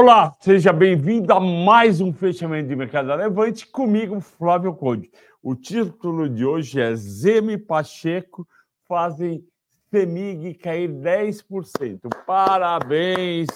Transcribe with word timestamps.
Olá, 0.00 0.32
seja 0.38 0.72
bem-vindo 0.72 1.32
a 1.32 1.40
mais 1.40 2.00
um 2.00 2.12
fechamento 2.12 2.68
de 2.68 2.76
mercado 2.76 3.12
levante 3.16 3.66
comigo, 3.66 4.20
Flávio 4.20 4.72
Conde. 4.72 5.10
O 5.42 5.56
título 5.56 6.28
de 6.28 6.44
hoje 6.44 6.80
é 6.80 6.94
Zeme 6.94 7.58
Pacheco 7.58 8.46
fazem 8.86 9.44
Semig 9.90 10.54
cair 10.54 10.88
10%. 10.88 12.08
Parabéns, 12.24 13.48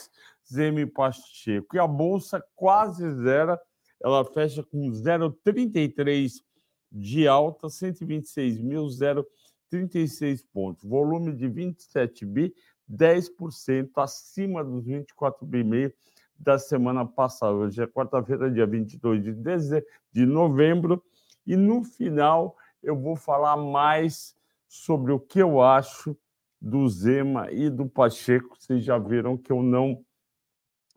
Zeme 0.52 0.84
Pacheco. 0.84 1.76
E 1.76 1.78
a 1.78 1.86
bolsa 1.86 2.44
quase 2.56 3.08
zero, 3.22 3.56
ela 4.02 4.24
fecha 4.24 4.64
com 4.64 4.90
0,33 4.90 6.42
de 6.90 7.28
alta, 7.28 7.68
126.036 7.68 10.44
pontos. 10.52 10.82
Volume 10.82 11.36
de 11.36 11.46
27 11.46 12.26
bi, 12.26 12.52
10% 12.90 13.90
acima 13.94 14.64
dos 14.64 14.84
24 14.84 15.46
bi 15.46 15.62
meio 15.62 15.94
da 16.42 16.58
semana 16.58 17.06
passada. 17.06 17.52
Hoje 17.52 17.80
é 17.80 17.86
quarta-feira, 17.86 18.50
dia 18.50 18.66
22 18.66 19.22
de, 19.22 19.32
dezembro, 19.32 19.86
de 20.10 20.26
novembro, 20.26 21.04
e 21.46 21.54
no 21.56 21.84
final 21.84 22.56
eu 22.82 22.98
vou 22.98 23.14
falar 23.14 23.56
mais 23.56 24.36
sobre 24.68 25.12
o 25.12 25.20
que 25.20 25.38
eu 25.38 25.62
acho 25.62 26.16
do 26.60 26.88
Zema 26.88 27.50
e 27.52 27.70
do 27.70 27.88
Pacheco. 27.88 28.56
Vocês 28.58 28.84
já 28.84 28.98
viram 28.98 29.38
que 29.38 29.52
eu 29.52 29.62
não 29.62 30.04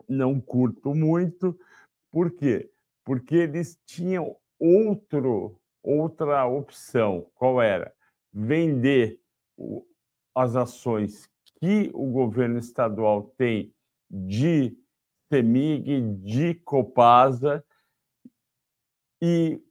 não 0.09 0.41
curto 0.41 0.93
muito. 0.93 1.57
Por 2.11 2.31
quê? 2.31 2.69
Porque 3.03 3.35
eles 3.35 3.79
tinham 3.85 4.35
outro 4.59 5.59
outra 5.83 6.45
opção. 6.47 7.27
Qual 7.35 7.61
era? 7.61 7.93
Vender 8.33 9.19
as 10.33 10.55
ações 10.55 11.29
que 11.59 11.91
o 11.93 12.09
governo 12.11 12.57
estadual 12.57 13.31
tem 13.37 13.73
de 14.09 14.75
CEMIG, 15.35 16.01
de 16.23 16.53
Copasa, 16.55 17.63
e 19.21 19.61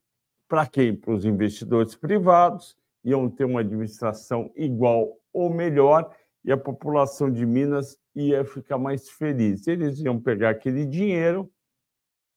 para 0.47 0.67
quem? 0.67 0.95
Para 0.95 1.15
os 1.15 1.25
investidores 1.25 1.95
privados, 1.95 2.77
iam 3.03 3.31
ter 3.31 3.45
uma 3.45 3.61
administração 3.61 4.53
igual 4.55 5.19
ou 5.33 5.53
melhor, 5.53 6.15
e 6.45 6.53
a 6.53 6.57
população 6.57 7.31
de 7.31 7.47
Minas 7.47 7.99
ia 8.15 8.45
ficar 8.45 8.77
mais 8.77 9.09
feliz. 9.09 9.67
Eles 9.67 9.99
iam 10.01 10.21
pegar 10.21 10.51
aquele 10.51 10.85
dinheiro 10.85 11.51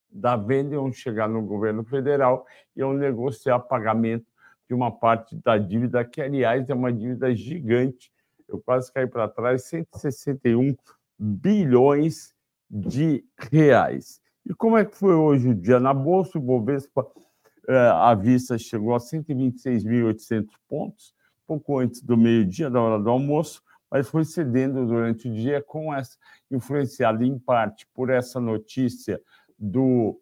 da 0.10 0.38
venda, 0.38 0.76
iam 0.76 0.92
chegar 0.92 1.28
no 1.28 1.42
governo 1.42 1.84
federal, 1.84 2.46
iam 2.76 2.94
negociar 2.94 3.60
pagamento 3.60 4.26
de 4.68 4.74
uma 4.74 4.90
parte 4.90 5.36
da 5.44 5.58
dívida, 5.58 6.04
que, 6.06 6.22
aliás, 6.22 6.70
é 6.70 6.74
uma 6.74 6.92
dívida 6.94 7.36
gigante. 7.36 8.12
Eu 8.48 8.62
quase 8.62 8.92
caí 8.92 9.06
para 9.06 9.28
trás, 9.28 9.64
161 9.66 10.76
bilhões 11.20 12.37
de 12.70 13.24
reais. 13.38 14.22
E 14.46 14.54
como 14.54 14.78
é 14.78 14.86
que 14.86 14.96
foi 14.96 15.14
hoje 15.14 15.50
o 15.50 15.56
dia? 15.56 15.80
Na 15.80 15.94
Bolsa, 15.94 16.38
o 16.38 16.42
Bovespa 16.42 17.06
eh, 17.68 17.92
à 17.94 18.14
vista 18.16 18.58
chegou 18.58 18.96
a 18.96 18.98
126.800 18.98 20.48
pontos, 20.68 21.14
pouco 21.46 21.80
antes 21.80 22.02
do 22.02 22.18
meio-dia, 22.18 22.70
da 22.70 22.82
hora 22.82 23.02
do 23.02 23.10
almoço, 23.10 23.62
mas 23.90 24.08
foi 24.08 24.26
cedendo 24.26 24.86
durante 24.86 25.30
o 25.30 25.34
dia, 25.34 25.62
com 25.62 25.94
essa, 25.94 26.18
influenciado 26.52 27.24
em 27.24 27.38
parte 27.38 27.88
por 27.94 28.10
essa 28.10 28.40
notícia 28.40 29.22
do, 29.58 30.20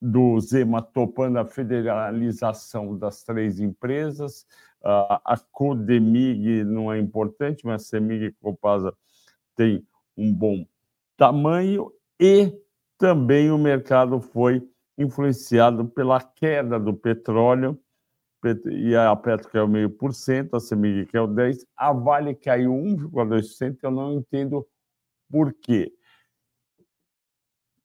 do 0.00 0.40
Zema 0.40 0.80
topando 0.80 1.38
a 1.38 1.44
federalização 1.44 2.96
das 2.96 3.22
três 3.22 3.60
empresas. 3.60 4.46
a 4.82 5.38
Codemig 5.52 6.64
não 6.64 6.92
é 6.92 6.98
importante, 6.98 7.66
mas 7.66 7.82
a 7.82 7.84
Semig 7.84 8.24
e 8.26 8.32
Copasa 8.32 8.92
tem 9.54 9.84
um 10.16 10.32
bom 10.32 10.64
tamanho 11.20 11.92
e 12.18 12.50
também 12.96 13.50
o 13.50 13.58
mercado 13.58 14.22
foi 14.22 14.66
influenciado 14.96 15.86
pela 15.86 16.18
queda 16.18 16.80
do 16.80 16.94
petróleo 16.94 17.78
e 18.70 18.96
a 18.96 19.14
Petro 19.14 19.50
caiu 19.50 19.68
meio 19.68 19.90
por 19.90 20.14
cento, 20.14 20.56
a 20.56 20.60
Semig 20.60 21.04
caiu 21.12 21.28
10%, 21.28 21.66
a 21.76 21.92
Vale 21.92 22.34
caiu 22.34 22.72
1,2%, 22.72 23.76
eu 23.82 23.90
não 23.90 24.14
entendo 24.14 24.66
por 25.30 25.52
quê. 25.52 25.92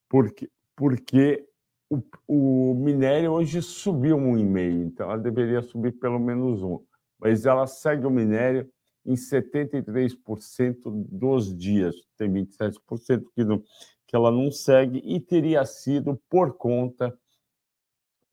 Porque, 0.08 0.50
porque 0.74 1.46
o, 1.90 2.02
o 2.26 2.74
minério 2.74 3.34
hoje 3.34 3.62
subiu 3.62 4.16
1,5%, 4.16 4.88
então 4.88 5.12
ela 5.12 5.20
deveria 5.20 5.62
subir 5.62 5.92
pelo 5.92 6.20
menos 6.20 6.64
um, 6.64 6.82
mas 7.20 7.46
ela 7.46 7.68
segue 7.68 8.06
o 8.06 8.10
minério 8.10 8.72
em 9.06 9.14
73% 9.14 10.76
dos 10.86 11.56
dias. 11.56 11.96
Tem 12.18 12.32
27% 12.32 13.24
que, 13.36 13.44
não, 13.44 13.62
que 14.08 14.16
ela 14.16 14.32
não 14.32 14.52
segue 14.52 15.02
e 15.06 15.20
teria 15.20 15.64
sido 15.66 16.20
por 16.30 16.58
conta 16.58 17.18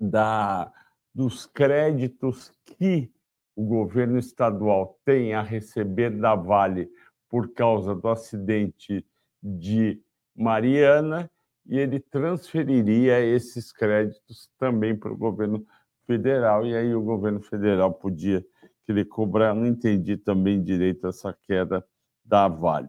da, 0.01 0.73
dos 1.15 1.47
créditos 1.47 2.51
que 2.65 3.13
o 3.55 3.65
governo 3.65 4.19
estadual 4.19 4.99
tem 5.05 5.35
a 5.35 5.43
receber 5.43 6.11
da 6.11 6.35
Vale 6.35 6.91
por 7.29 7.53
causa 7.53 7.95
do 7.95 8.09
acidente 8.09 9.07
de 9.43 10.01
Mariana 10.35 11.31
e 11.67 11.79
ele 11.79 12.01
transferiria 12.01 13.21
esses 13.21 13.71
créditos 13.73 14.51
também 14.59 14.97
para 14.97 15.13
o 15.13 15.17
governo 15.17 15.65
federal 16.07 16.67
e 16.67 16.75
aí 16.75 16.95
o 16.95 17.03
governo 17.03 17.41
federal 17.41 17.93
podia 17.93 18.45
querer 18.87 19.05
cobrar. 19.07 19.55
Não 19.55 19.67
entendi 19.67 20.17
também 20.17 20.63
direito 20.63 21.07
essa 21.07 21.37
queda 21.47 21.85
da 22.25 22.49
Vale. 22.49 22.89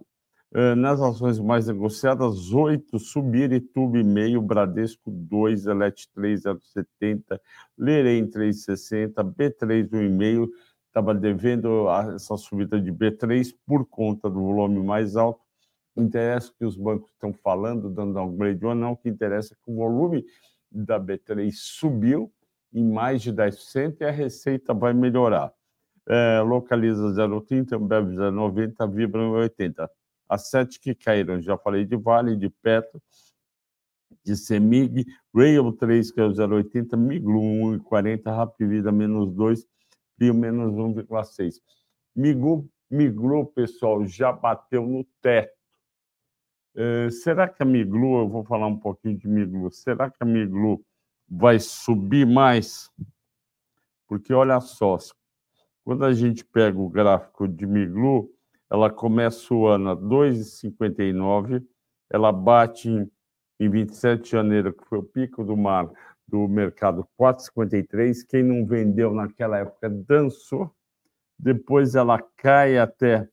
Nas 0.78 1.02
ações 1.02 1.40
mais 1.40 1.66
negociadas, 1.68 2.54
8 2.54 3.00
subiram, 3.00 3.56
Itube 3.56 4.04
meio, 4.04 4.40
Bradesco 4.40 5.10
2, 5.10 5.66
Elet 5.66 6.08
3, 6.14 6.44
0,70, 6.44 7.40
Lerem 7.76 8.28
3,60, 8.28 9.16
B3 9.34 9.90
1,5. 9.90 10.48
Estava 10.86 11.16
devendo 11.16 11.90
essa 12.14 12.38
subida 12.38 12.80
de 12.80 12.92
B3 12.92 13.52
por 13.66 13.84
conta 13.88 14.30
do 14.30 14.40
volume 14.40 14.80
mais 14.84 15.16
alto. 15.16 15.42
Não 15.96 16.06
interessa 16.06 16.52
o 16.52 16.54
que 16.54 16.66
os 16.66 16.78
bancos 16.78 17.10
estão 17.10 17.34
falando, 17.34 17.90
dando 17.90 18.14
downgrade 18.14 18.64
ou 18.64 18.76
não, 18.76 18.92
o 18.92 18.98
que 18.98 19.10
interessa 19.10 19.56
é 19.56 19.58
que 19.58 19.72
o 19.72 19.76
volume 19.76 20.24
da 20.72 21.00
B3 21.00 21.52
subiu 21.52 22.32
em 22.72 22.84
mais 22.84 23.24
de 23.24 23.34
10% 23.34 24.02
e 24.02 24.06
a 24.06 24.12
receita 24.12 24.72
vai 24.72 24.94
melhorar 24.94 25.52
é, 26.08 26.42
localiza 26.42 27.04
0,30, 27.04 27.74
Ambev 27.74 28.16
0,90, 28.16 28.92
Vibra 28.92 29.22
1,80. 29.22 29.90
As 30.28 30.50
sete 30.50 30.80
que 30.80 30.96
caíram, 30.96 31.42
já 31.42 31.58
falei 31.58 31.86
de 31.86 31.96
Vale, 31.96 32.36
de 32.36 32.50
Petro, 32.50 33.02
de 34.24 34.36
Semig, 34.36 35.06
Rail 35.36 35.72
3, 35.74 36.12
que 36.12 36.20
é 36.20 36.24
o 36.24 36.32
0,80, 36.32 36.98
Miglu 36.98 37.40
1,40, 37.40 38.26
Rapvida 38.26 38.92
menos 38.92 39.34
2, 39.34 39.66
Pio 40.18 40.34
menos 40.34 40.74
1,6. 40.74 41.56
Miglu, 42.16 42.70
Miglu, 42.90 43.48
pessoal, 43.48 44.06
já 44.06 44.32
bateu 44.32 44.86
no 44.86 45.04
teto. 45.22 45.54
É, 46.76 47.10
será 47.12 47.48
que 47.48 47.62
a 47.62 47.66
Miglu, 47.66 48.20
eu 48.22 48.30
vou 48.30 48.44
falar 48.44 48.68
um 48.68 48.78
pouquinho 48.78 49.18
de 49.18 49.28
Miglu, 49.28 49.72
será 49.72 50.10
que 50.10 50.18
a 50.20 50.26
Miglu 50.26 50.84
vai 51.30 51.60
subir 51.60 52.26
mais? 52.26 52.90
Porque 54.08 54.34
olha 54.34 54.60
só, 54.60 54.98
quando 55.84 56.06
a 56.06 56.14
gente 56.14 56.46
pega 56.46 56.80
o 56.80 56.90
gráfico 56.90 57.48
de 57.48 57.66
Miglu, 57.66 58.30
ela 58.70 58.90
começa 58.90 59.54
o 59.54 59.68
ano 59.68 59.92
a 59.92 59.96
2,59, 59.96 61.64
ela 62.10 62.32
bate 62.32 62.90
em, 62.90 63.12
em 63.60 63.70
27 63.70 64.24
de 64.24 64.30
janeiro, 64.32 64.74
que 64.74 64.86
foi 64.86 65.00
o 65.00 65.04
pico 65.04 65.44
do 65.44 65.56
mar 65.58 65.90
do 66.28 66.48
mercado 66.48 67.08
4,53. 67.20 68.26
Quem 68.28 68.44
não 68.44 68.66
vendeu 68.66 69.14
naquela 69.14 69.60
época 69.60 69.90
dançou. 69.90 70.74
Depois 71.38 71.96
ela 71.96 72.20
cai 72.38 72.78
até 72.78 73.28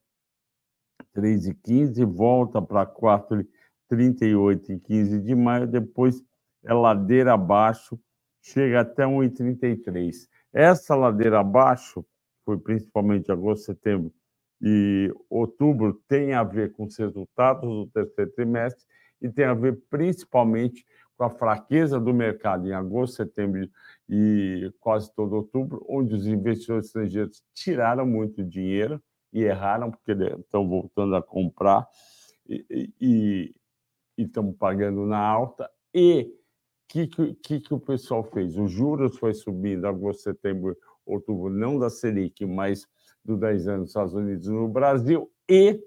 3,15, 1.16 2.04
volta 2.04 2.60
para 2.60 2.84
4,38 2.84 4.70
em 4.70 4.78
15 4.78 5.20
de 5.20 5.34
maio. 5.34 5.66
Depois 5.66 6.22
é 6.64 6.74
ladeira 6.74 7.34
abaixo, 7.34 7.98
chega 8.42 8.80
até 8.80 9.04
1,33. 9.04 10.28
Essa 10.52 10.94
ladeira 10.96 11.40
abaixo 11.40 12.04
principalmente 12.58 13.30
agosto, 13.30 13.66
setembro 13.66 14.12
e 14.60 15.12
outubro, 15.28 15.94
tem 16.06 16.34
a 16.34 16.42
ver 16.42 16.72
com 16.72 16.84
os 16.84 16.96
resultados 16.96 17.68
do 17.68 17.86
terceiro 17.86 18.30
trimestre 18.32 18.84
e 19.20 19.28
tem 19.28 19.44
a 19.44 19.54
ver 19.54 19.80
principalmente 19.88 20.84
com 21.16 21.24
a 21.24 21.30
fraqueza 21.30 22.00
do 22.00 22.14
mercado 22.14 22.66
em 22.66 22.72
agosto, 22.72 23.16
setembro 23.16 23.68
e 24.08 24.72
quase 24.80 25.12
todo 25.14 25.36
outubro, 25.36 25.84
onde 25.88 26.14
os 26.14 26.26
investidores 26.26 26.86
estrangeiros 26.86 27.42
tiraram 27.54 28.06
muito 28.06 28.42
dinheiro 28.42 29.02
e 29.32 29.42
erraram, 29.42 29.90
porque 29.90 30.12
estão 30.12 30.66
voltando 30.68 31.14
a 31.14 31.22
comprar 31.22 31.86
e 32.48 33.54
estão 34.16 34.52
pagando 34.52 35.06
na 35.06 35.18
alta. 35.18 35.70
E 35.94 36.22
o 36.22 36.88
que, 36.88 37.06
que, 37.34 37.60
que 37.60 37.74
o 37.74 37.78
pessoal 37.78 38.24
fez? 38.24 38.56
Os 38.56 38.70
juros 38.70 39.16
foi 39.18 39.34
subindo 39.34 39.86
agosto, 39.86 40.22
setembro 40.22 40.76
outubro, 41.12 41.50
não 41.50 41.78
da 41.78 41.90
Selic, 41.90 42.44
mas 42.46 42.86
do 43.24 43.36
10 43.36 43.68
anos 43.68 43.80
nos 43.80 43.90
Estados 43.90 44.14
Unidos 44.14 44.48
no 44.48 44.68
Brasil, 44.68 45.30
e 45.48 45.82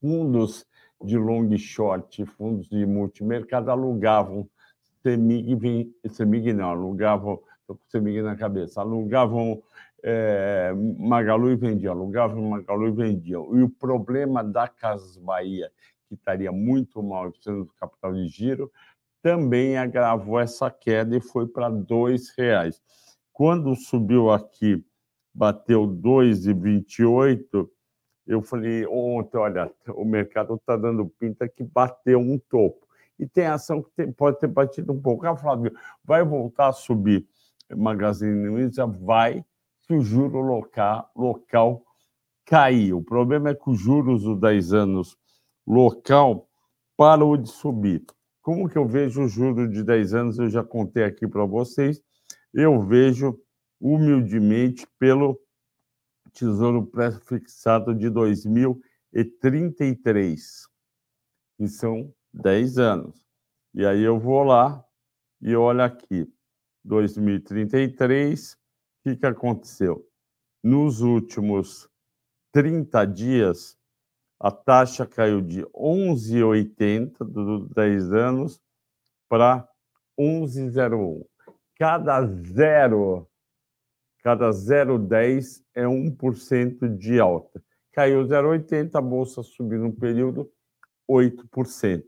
fundos 0.00 0.66
de 1.02 1.16
long 1.16 1.56
short, 1.56 2.24
fundos 2.26 2.68
de 2.68 2.84
multimercado 2.84 3.70
alugavam 3.70 4.48
Semig, 5.02 5.94
Semig 6.10 6.52
não, 6.52 6.70
alugavam, 6.70 7.40
estou 7.60 7.76
com 7.76 7.84
Semig 7.88 8.20
na 8.20 8.36
cabeça, 8.36 8.80
alugavam 8.80 9.62
é, 10.02 10.72
Magalu 10.98 11.52
e 11.52 11.56
vendiam, 11.56 11.92
alugavam 11.92 12.42
Magalu 12.42 12.88
e 12.88 12.92
vendiam. 12.92 13.56
E 13.56 13.62
o 13.62 13.68
problema 13.68 14.44
da 14.44 14.68
Casas 14.68 15.16
Bahia, 15.16 15.70
que 16.08 16.14
estaria 16.14 16.52
muito 16.52 17.02
mal 17.02 17.30
precisando 17.30 17.64
do 17.64 17.72
capital 17.74 18.12
de 18.12 18.28
giro, 18.28 18.70
também 19.22 19.76
agravou 19.76 20.38
essa 20.38 20.70
queda 20.70 21.16
e 21.16 21.20
foi 21.20 21.46
para 21.46 21.68
R$ 21.68 22.16
reais. 22.36 22.82
Quando 23.40 23.74
subiu 23.74 24.30
aqui, 24.30 24.84
bateu 25.32 25.86
2,28, 25.86 27.70
eu 28.26 28.42
falei 28.42 28.86
ontem, 28.86 29.38
olha, 29.38 29.72
o 29.94 30.04
mercado 30.04 30.56
está 30.56 30.76
dando 30.76 31.08
pinta 31.18 31.48
que 31.48 31.64
bateu 31.64 32.20
um 32.20 32.38
topo. 32.38 32.86
E 33.18 33.26
tem 33.26 33.46
ação 33.46 33.82
que 33.82 33.90
tem, 33.96 34.12
pode 34.12 34.38
ter 34.38 34.46
batido 34.46 34.92
um 34.92 35.00
pouco. 35.00 35.26
Ah, 35.26 35.34
Flávio, 35.34 35.72
vai 36.04 36.22
voltar 36.22 36.68
a 36.68 36.72
subir 36.72 37.26
Magazine 37.74 38.46
Luiza? 38.46 38.84
Vai, 38.84 39.42
se 39.86 39.94
o 39.94 40.02
juro 40.02 40.42
local, 40.42 41.10
local 41.16 41.82
cair. 42.44 42.92
O 42.92 43.02
problema 43.02 43.48
é 43.48 43.54
que 43.54 43.70
os 43.70 43.80
juros 43.80 44.24
dos 44.24 44.38
10 44.38 44.74
anos 44.74 45.16
local 45.66 46.46
parou 46.94 47.38
de 47.38 47.48
subir. 47.48 48.04
Como 48.42 48.68
que 48.68 48.76
eu 48.76 48.86
vejo 48.86 49.22
o 49.22 49.28
juro 49.28 49.66
de 49.66 49.82
10 49.82 50.12
anos? 50.12 50.38
Eu 50.38 50.50
já 50.50 50.62
contei 50.62 51.04
aqui 51.04 51.26
para 51.26 51.46
vocês. 51.46 52.02
Eu 52.52 52.84
vejo 52.84 53.40
humildemente 53.80 54.84
pelo 54.98 55.40
Tesouro 56.32 56.84
Pré-fixado 56.86 57.94
de 57.94 58.10
2033, 58.10 60.68
que 61.56 61.68
são 61.68 62.12
10 62.32 62.78
anos. 62.78 63.24
E 63.72 63.86
aí 63.86 64.02
eu 64.02 64.18
vou 64.18 64.42
lá 64.42 64.84
e 65.40 65.54
olho 65.54 65.82
aqui, 65.82 66.28
2033, 66.84 68.52
o 68.52 68.56
que, 69.04 69.16
que 69.16 69.26
aconteceu? 69.26 70.04
Nos 70.62 71.00
últimos 71.00 71.88
30 72.52 73.06
dias, 73.06 73.78
a 74.40 74.50
taxa 74.50 75.06
caiu 75.06 75.40
de 75.40 75.62
11,80 75.66 77.24
dos 77.24 77.68
10 77.70 78.12
anos 78.12 78.60
para 79.28 79.68
11,01. 80.18 81.29
Cada 81.80 82.26
zero, 82.26 83.26
cada 84.22 84.50
0,10 84.50 85.64
é 85.74 85.84
1% 85.84 86.96
de 86.96 87.18
alta. 87.18 87.60
Caiu 87.92 88.22
0,80, 88.22 88.94
a 88.94 89.00
bolsa 89.00 89.42
subiu 89.42 89.80
no 89.80 89.92
período 89.92 90.48
8% 91.10 92.04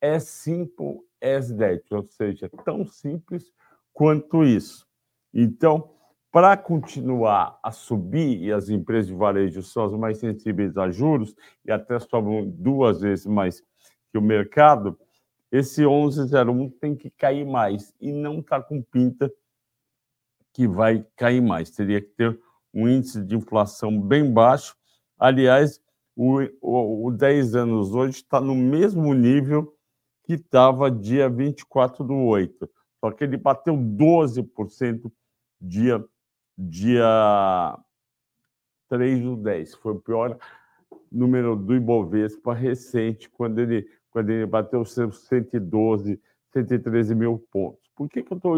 é 0.00 0.18
simple 0.18 1.00
as 1.22 1.50
that, 1.52 1.82
ou 1.90 2.06
seja, 2.08 2.48
tão 2.64 2.86
simples 2.86 3.52
quanto 3.92 4.42
isso. 4.42 4.86
Então, 5.32 5.90
para 6.32 6.56
continuar 6.56 7.58
a 7.62 7.70
subir, 7.70 8.40
e 8.40 8.52
as 8.52 8.70
empresas 8.70 9.08
de 9.08 9.14
varejo 9.14 9.62
são 9.62 9.84
as 9.84 9.92
mais 9.92 10.18
sensíveis 10.18 10.76
a 10.78 10.90
juros, 10.90 11.34
e 11.64 11.70
até 11.70 11.98
sobram 11.98 12.48
duas 12.48 13.00
vezes 13.02 13.26
mais 13.26 13.60
que 14.10 14.18
o 14.18 14.22
mercado, 14.22 14.98
esse 15.50 15.82
11,01 15.82 16.72
tem 16.80 16.94
que 16.94 17.10
cair 17.10 17.44
mais, 17.44 17.94
e 18.00 18.12
não 18.12 18.38
está 18.38 18.60
com 18.62 18.82
pinta 18.82 19.32
que 20.52 20.66
vai 20.66 21.04
cair 21.16 21.40
mais. 21.40 21.70
Teria 21.70 22.00
que 22.00 22.08
ter 22.08 22.40
um 22.72 22.88
índice 22.88 23.22
de 23.22 23.36
inflação 23.36 24.00
bem 24.00 24.32
baixo. 24.32 24.76
Aliás, 25.18 25.80
o, 26.16 26.40
o, 26.60 27.06
o 27.06 27.10
10 27.10 27.54
anos 27.54 27.92
hoje 27.92 28.16
está 28.16 28.40
no 28.40 28.54
mesmo 28.54 29.12
nível 29.14 29.74
que 30.24 30.34
estava 30.34 30.90
dia 30.90 31.28
24 31.28 32.04
do 32.04 32.14
8. 32.14 32.70
Só 33.00 33.10
que 33.10 33.24
ele 33.24 33.36
bateu 33.36 33.74
12% 33.74 35.10
dia, 35.60 36.04
dia 36.56 37.78
3 38.88 39.22
do 39.22 39.36
10. 39.36 39.74
Foi 39.76 39.94
o 39.94 40.00
pior 40.00 40.38
número 41.10 41.56
do 41.56 41.74
Ibovespa 41.74 42.54
recente, 42.54 43.28
quando 43.30 43.58
ele, 43.58 43.88
quando 44.10 44.30
ele 44.30 44.46
bateu 44.46 44.84
seus 44.84 45.26
112, 45.26 46.20
113 46.52 47.14
mil 47.14 47.38
pontos. 47.50 47.90
Por 47.94 48.08
que, 48.08 48.22
que 48.22 48.32
eu 48.32 48.36
estou 48.36 48.56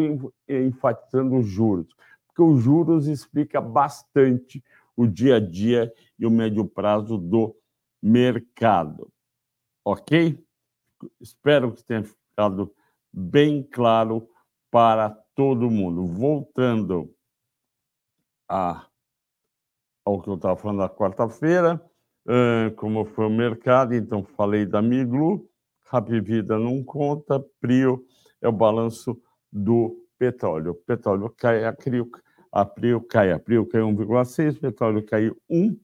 enfatizando 0.48 1.36
os 1.36 1.46
juros? 1.46 1.94
Porque 2.26 2.42
os 2.42 2.62
juros 2.62 3.06
explica 3.06 3.60
bastante 3.60 4.64
o 4.96 5.06
dia 5.06 5.36
a 5.36 5.40
dia 5.40 5.92
e 6.18 6.26
o 6.26 6.30
médio 6.30 6.64
prazo 6.64 7.18
do 7.18 7.54
mercado. 8.02 9.10
Ok? 9.84 10.42
Espero 11.20 11.72
que 11.72 11.84
tenha 11.84 12.04
ficado 12.04 12.72
bem 13.12 13.62
claro 13.62 14.28
para 14.70 15.10
todo 15.34 15.70
mundo. 15.70 16.06
Voltando 16.06 17.14
a, 18.48 18.86
ao 20.04 20.22
que 20.22 20.28
eu 20.28 20.34
estava 20.34 20.56
falando 20.56 20.78
na 20.78 20.88
quarta-feira, 20.88 21.84
como 22.76 23.04
foi 23.04 23.26
o 23.26 23.30
mercado, 23.30 23.94
então 23.94 24.24
falei 24.24 24.64
da 24.64 24.80
Miglu, 24.80 25.48
Rap 25.90 26.08
Vida 26.20 26.58
não 26.58 26.82
conta, 26.82 27.44
Prio 27.60 28.04
é 28.40 28.48
o 28.48 28.52
balanço 28.52 29.20
do 29.52 30.06
petróleo. 30.18 30.72
O 30.72 30.74
petróleo 30.74 31.28
cai, 31.36 31.64
a 31.64 31.72
Prio, 31.72 32.10
a 32.50 32.64
Prio 32.64 33.00
cai, 33.00 33.32
a 33.32 33.38
Prio 33.38 33.66
caiu 33.66 33.88
1,6, 33.88 34.56
o 34.56 34.60
petróleo 34.60 35.04
caiu 35.04 35.36
1, 35.50 35.76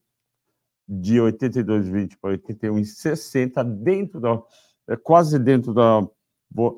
de 0.88 1.18
82,20 1.18 2.16
para 2.18 2.38
81,60, 2.38 3.62
dentro 3.64 4.18
da 4.20 4.42
é 4.88 4.96
quase 4.96 5.38
dentro 5.38 5.74
da 5.74 6.00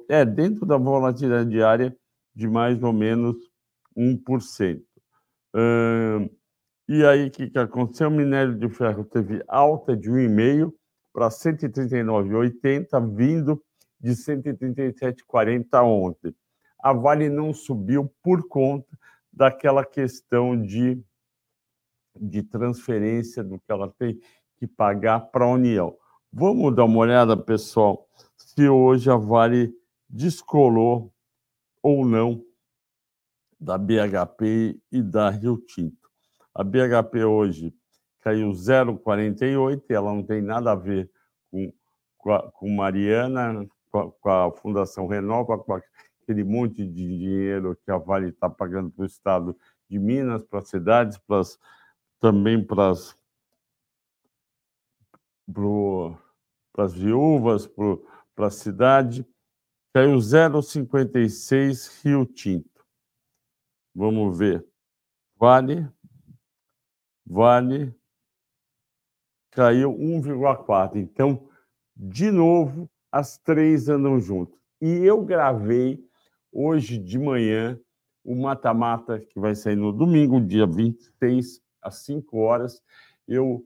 é 0.09 0.25
dentro 0.25 0.67
da 0.67 0.77
volatilidade 0.77 1.49
diária 1.49 1.97
de 2.35 2.49
mais 2.49 2.83
ou 2.83 2.93
menos 2.93 3.37
1%. 3.97 4.83
Hum, 5.55 6.29
e 6.93 7.07
aí, 7.07 7.29
o 7.29 7.31
que, 7.31 7.49
que 7.49 7.57
aconteceu? 7.57 8.09
O 8.09 8.11
minério 8.11 8.59
de 8.59 8.69
ferro 8.69 9.05
teve 9.05 9.45
alta 9.47 9.97
de 9.97 10.11
1,5 10.11 10.75
para 11.13 11.29
139,80, 11.29 13.15
vindo 13.15 13.63
de 14.01 14.11
137,40 14.11 15.85
ontem. 15.85 16.35
A 16.83 16.93
Vale 16.93 17.29
não 17.29 17.55
subiu 17.55 18.13
por 18.21 18.49
conta 18.49 18.89
daquela 19.33 19.85
questão 19.85 20.61
de, 20.61 21.01
de 22.21 22.43
transferência 22.43 23.45
do 23.45 23.61
que 23.61 23.71
ela 23.71 23.95
tem 23.97 24.19
que 24.57 24.67
pagar 24.67 25.21
para 25.21 25.45
a 25.45 25.49
União. 25.49 25.97
Vamos 26.33 26.75
dar 26.75 26.87
uma 26.87 26.99
olhada, 26.99 27.37
pessoal, 27.37 28.05
se 28.37 28.69
hoje 28.69 29.09
a 29.09 29.17
Vale 29.17 29.73
descolou 30.09 31.15
ou 31.81 32.05
não 32.05 32.45
da 33.61 33.79
BHP 33.79 34.77
e 34.91 35.01
da 35.01 35.31
Rio 35.31 35.57
Tinto. 35.57 36.00
A 36.55 36.65
BHP 36.65 37.25
hoje 37.25 37.75
caiu 38.21 38.51
0,48, 38.51 39.83
ela 39.91 40.13
não 40.13 40.23
tem 40.23 40.43
nada 40.43 40.73
a 40.73 40.75
ver 40.75 41.11
com, 41.51 41.73
com, 42.19 42.33
a, 42.33 42.51
com 42.53 42.69
Mariana, 42.69 43.67
com 43.91 43.99
a, 43.99 44.13
com 44.13 44.31
a, 44.31 44.53
Fundação 44.53 45.07
Renova, 45.07 45.59
com 45.59 45.75
aquele 45.75 46.45
monte 46.45 46.87
de 46.87 47.19
dinheiro 47.19 47.77
que 47.85 47.91
a 47.91 47.99
Vale 47.99 48.29
está 48.29 48.49
pagando 48.49 48.91
para 48.91 49.03
o 49.03 49.07
Estado 49.07 49.57
de 49.89 49.99
Minas, 49.99 50.43
para 50.45 50.59
as 50.61 50.69
cidades, 50.69 51.19
para 51.19 51.43
também 52.21 52.65
para 52.65 52.91
as 52.91 53.19
para 56.73 56.85
as 56.85 56.95
viúvas, 56.95 57.69
para 58.35 58.47
a 58.47 58.51
cidade. 58.51 59.27
Caiu 59.93 60.17
0,56 60.17 62.05
Rio 62.05 62.25
Tinto. 62.25 62.87
Vamos 63.93 64.39
ver. 64.39 64.65
Vale. 65.37 65.91
Vale. 67.31 67.95
Caiu 69.53 69.93
1,4. 69.93 70.97
Então, 70.97 71.49
de 71.97 72.29
novo, 72.33 72.91
as 73.13 73.39
três 73.39 73.89
andam 73.89 74.19
juntas. 74.19 74.59
E 74.81 74.89
eu 75.05 75.25
gravei 75.25 76.05
hoje 76.53 76.99
de 76.99 77.19
manhã 77.19 77.79
o 78.25 78.35
mata-mata 78.35 79.21
que 79.21 79.39
vai 79.39 79.55
sair 79.55 79.77
no 79.77 79.93
domingo, 79.93 80.41
dia 80.41 80.67
26, 80.67 81.63
às 81.81 81.99
5 82.05 82.37
horas. 82.37 82.83
Eu 83.29 83.65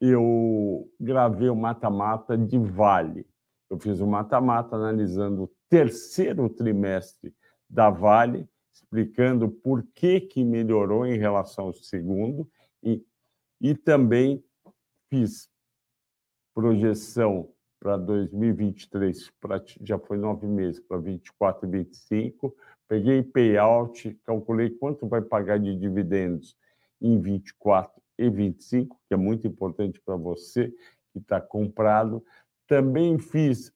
eu 0.00 0.88
gravei 1.00 1.48
o 1.48 1.56
mata-mata 1.56 2.38
de 2.38 2.56
Vale. 2.56 3.26
Eu 3.68 3.76
fiz 3.76 4.00
o 4.00 4.06
mata-mata 4.06 4.76
analisando 4.76 5.42
o 5.42 5.50
terceiro 5.68 6.48
trimestre 6.48 7.34
da 7.68 7.90
Vale, 7.90 8.48
explicando 8.72 9.50
por 9.50 9.84
que, 9.92 10.20
que 10.20 10.44
melhorou 10.44 11.04
em 11.04 11.18
relação 11.18 11.66
ao 11.66 11.72
segundo, 11.74 12.48
e, 12.84 13.04
e 13.60 13.74
também 13.74 14.44
fiz 15.08 15.48
projeção 16.54 17.50
para 17.80 17.96
2023, 17.96 19.30
pra, 19.40 19.62
já 19.82 19.98
foi 19.98 20.16
nove 20.16 20.46
meses, 20.46 20.80
para 20.80 20.98
24 20.98 21.66
e 21.66 21.70
25. 21.70 22.56
Peguei 22.88 23.22
payout, 23.22 24.18
calculei 24.24 24.70
quanto 24.70 25.06
vai 25.06 25.20
pagar 25.20 25.58
de 25.58 25.74
dividendos 25.76 26.56
em 27.00 27.20
24 27.20 28.00
e 28.18 28.30
25, 28.30 28.98
que 29.06 29.14
é 29.14 29.16
muito 29.16 29.46
importante 29.46 30.00
para 30.00 30.16
você 30.16 30.72
que 31.12 31.18
está 31.18 31.40
comprado. 31.40 32.24
Também 32.66 33.18
fiz 33.18 33.72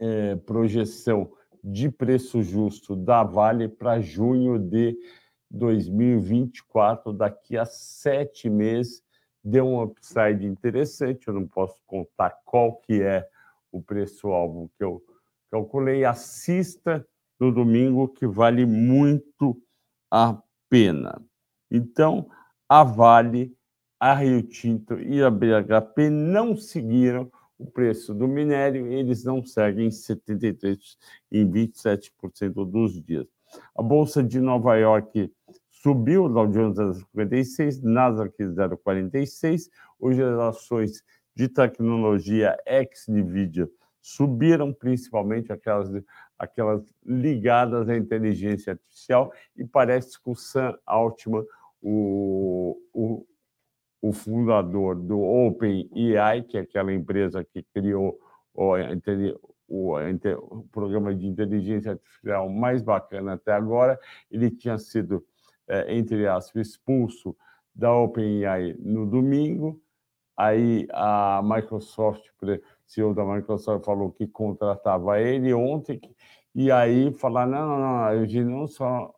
é, 0.00 0.36
projeção 0.36 1.32
de 1.62 1.90
preço 1.90 2.42
justo 2.42 2.96
da 2.96 3.22
Vale 3.22 3.68
para 3.68 4.00
junho 4.00 4.58
de 4.58 4.96
2024, 5.52 7.12
daqui 7.12 7.58
a 7.58 7.64
sete 7.64 8.48
meses, 8.48 9.02
deu 9.44 9.66
um 9.66 9.82
upside 9.82 10.46
interessante. 10.46 11.28
Eu 11.28 11.34
não 11.34 11.46
posso 11.46 11.76
contar 11.86 12.30
qual 12.44 12.76
que 12.76 13.02
é 13.02 13.28
o 13.70 13.82
preço-alvo 13.82 14.70
que 14.76 14.82
eu 14.82 15.02
calculei. 15.50 16.04
Assista 16.04 17.06
no 17.38 17.52
domingo, 17.52 18.08
que 18.08 18.26
vale 18.26 18.64
muito 18.64 19.60
a 20.10 20.40
pena. 20.68 21.20
Então, 21.70 22.28
a 22.68 22.84
Vale, 22.84 23.54
a 24.00 24.14
Rio 24.14 24.42
Tinto 24.42 24.98
e 25.00 25.22
a 25.22 25.30
BHP 25.30 26.08
não 26.08 26.56
seguiram 26.56 27.30
o 27.58 27.70
preço 27.70 28.12
do 28.12 28.26
minério, 28.26 28.86
eles 28.86 29.24
não 29.24 29.44
seguem 29.44 29.88
73% 29.88 30.96
em 31.30 31.48
27% 31.48 32.68
dos 32.68 33.00
dias. 33.00 33.26
A 33.76 33.82
Bolsa 33.82 34.22
de 34.22 34.40
Nova 34.40 34.76
York 34.76 35.32
subiu, 35.82 36.28
Dow 36.28 36.46
Jones 36.46 36.78
0,56, 36.78 37.82
Nasdaq 37.82 38.36
0,46. 38.38 39.68
Hoje 39.98 40.22
as 40.22 40.38
ações 40.38 41.02
de 41.34 41.48
tecnologia 41.48 42.56
ex-NVIDIA 42.64 43.68
subiram, 44.00 44.72
principalmente 44.72 45.52
aquelas, 45.52 45.90
aquelas 46.38 46.84
ligadas 47.04 47.88
à 47.88 47.96
inteligência 47.96 48.74
artificial, 48.74 49.32
e 49.56 49.64
parece 49.64 50.22
que 50.22 50.30
o 50.30 50.36
Sam 50.36 50.78
Altman, 50.86 51.44
o, 51.80 52.80
o, 52.92 53.26
o 54.00 54.12
fundador 54.12 54.94
do 54.94 55.20
OpenAI, 55.20 56.42
que 56.42 56.58
é 56.58 56.60
aquela 56.60 56.92
empresa 56.92 57.44
que 57.44 57.64
criou 57.74 58.20
o, 58.54 58.74
o, 59.68 59.96
o 59.98 60.62
programa 60.70 61.12
de 61.12 61.26
inteligência 61.26 61.92
artificial 61.92 62.48
mais 62.48 62.82
bacana 62.82 63.32
até 63.32 63.52
agora, 63.52 63.98
ele 64.30 64.50
tinha 64.50 64.78
sido 64.78 65.24
é, 65.72 65.94
entre 65.96 66.28
aspas, 66.28 66.68
expulso 66.68 67.34
da 67.74 67.90
OpenAI 67.90 68.76
no 68.78 69.06
domingo. 69.06 69.80
Aí 70.36 70.86
a 70.92 71.40
Microsoft, 71.42 72.22
CEO 72.86 73.14
da 73.14 73.24
Microsoft, 73.24 73.82
falou 73.82 74.12
que 74.12 74.26
contratava 74.26 75.18
ele 75.18 75.54
ontem, 75.54 75.98
e 76.54 76.70
aí 76.70 77.10
falar: 77.14 77.46
não, 77.46 77.66
não, 77.66 77.78
não, 77.78 78.04
a 78.04 78.26
gente 78.26 78.44
não 78.44 78.66
só, 78.66 79.14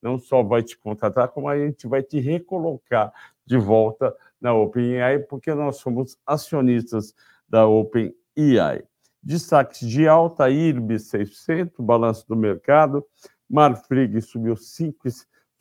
não 0.00 0.16
só 0.16 0.44
vai 0.44 0.62
te 0.62 0.78
contratar, 0.78 1.28
como 1.28 1.48
a 1.48 1.58
gente 1.58 1.88
vai 1.88 2.04
te 2.04 2.20
recolocar 2.20 3.12
de 3.44 3.58
volta 3.58 4.14
na 4.40 4.54
OpenAI, 4.54 5.20
porque 5.20 5.52
nós 5.54 5.78
somos 5.78 6.16
acionistas 6.24 7.14
da 7.48 7.66
OpenAI. 7.66 8.84
Destaques 9.20 9.80
de 9.80 10.06
alta, 10.06 10.48
IRB 10.48 11.00
600, 11.00 11.84
balanço 11.84 12.28
do 12.28 12.36
mercado, 12.36 13.04
Marfrig 13.48 14.20
subiu 14.20 14.56
5 14.56 15.08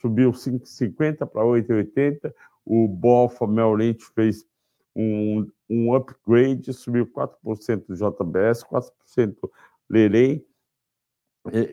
subiu 0.06 0.32
5,50 0.32 1.26
para 1.26 1.42
8,80. 1.42 2.32
O 2.64 2.88
Bofa 2.88 3.48
Merrill 3.48 3.98
fez 4.14 4.46
um, 4.96 5.50
um 5.68 5.96
upgrade, 5.96 6.72
subiu 6.74 7.08
4% 7.08 7.86
do 7.88 7.96
JBS, 7.96 8.64
4% 8.64 9.36
Lerei. 9.90 10.46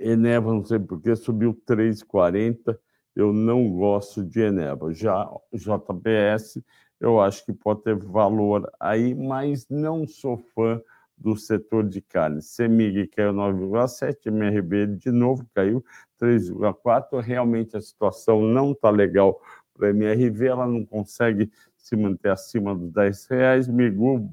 Eneva, 0.03 0.53
não 0.53 0.65
sei 0.65 0.79
porquê, 0.79 1.15
subiu 1.15 1.55
3,40. 1.67 2.79
Eu 3.15 3.33
não 3.33 3.71
gosto 3.71 4.25
de 4.25 4.41
Eneva. 4.41 4.93
Já 4.95 5.31
JBS, 5.53 6.62
eu 6.99 7.21
acho 7.21 7.45
que 7.45 7.53
pode 7.53 7.83
ter 7.83 7.97
valor 7.97 8.71
aí, 8.81 9.15
mas 9.15 9.69
não 9.69 10.07
sou 10.07 10.39
fã 10.55 10.81
do 11.23 11.37
setor 11.37 11.88
de 11.88 12.00
carne. 12.00 12.43
Semig 12.43 13.07
caiu 13.09 13.33
9,7, 13.33 14.26
MRB 14.26 14.87
de 14.88 15.11
novo 15.12 15.47
caiu 15.55 15.85
3,4. 16.21 17.21
Realmente 17.21 17.76
a 17.76 17.81
situação 17.81 18.43
não 18.43 18.73
está 18.73 18.91
legal 18.91 19.41
para 19.73 19.88
a 19.88 19.91
MRV, 19.91 20.47
ela 20.47 20.67
não 20.67 20.85
consegue 20.85 21.50
se 21.76 21.97
manter 21.97 22.31
acima 22.31 22.75
dos 22.75 22.91
10 22.91 23.26
reais. 23.26 23.69
Migu, 23.69 24.29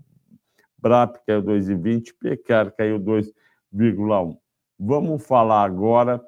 Brap 0.77 1.17
caiu 1.25 1.43
2,20, 1.43 2.13
Pecar 2.19 2.75
caiu 2.75 3.00
2,1. 3.00 4.38
Vamos 4.79 5.25
falar 5.25 5.63
agora 5.63 6.24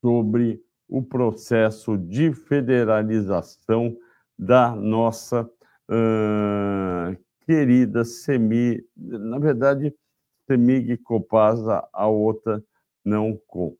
sobre 0.00 0.62
o 0.88 1.02
processo 1.02 1.96
de 1.96 2.32
federalização 2.32 3.96
da 4.38 4.74
nossa 4.74 5.48
uh, 5.88 7.16
querida 7.50 8.04
Semi, 8.04 8.80
na 8.96 9.36
verdade, 9.40 9.92
Semig 10.46 10.96
Copasa, 10.98 11.84
a 11.92 12.06
outra 12.06 12.62
não 13.04 13.36
conta. 13.48 13.76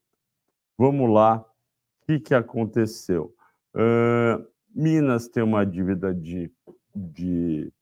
Vamos 0.77 1.09
lá, 1.09 1.37
o 1.39 2.07
que, 2.07 2.19
que 2.19 2.35
aconteceu? 2.35 3.33
Uh, 3.73 4.45
Minas 4.75 5.29
tem 5.29 5.45
uma 5.45 5.65
dívida 5.65 6.13
de, 6.13 6.51
de 6.93 7.73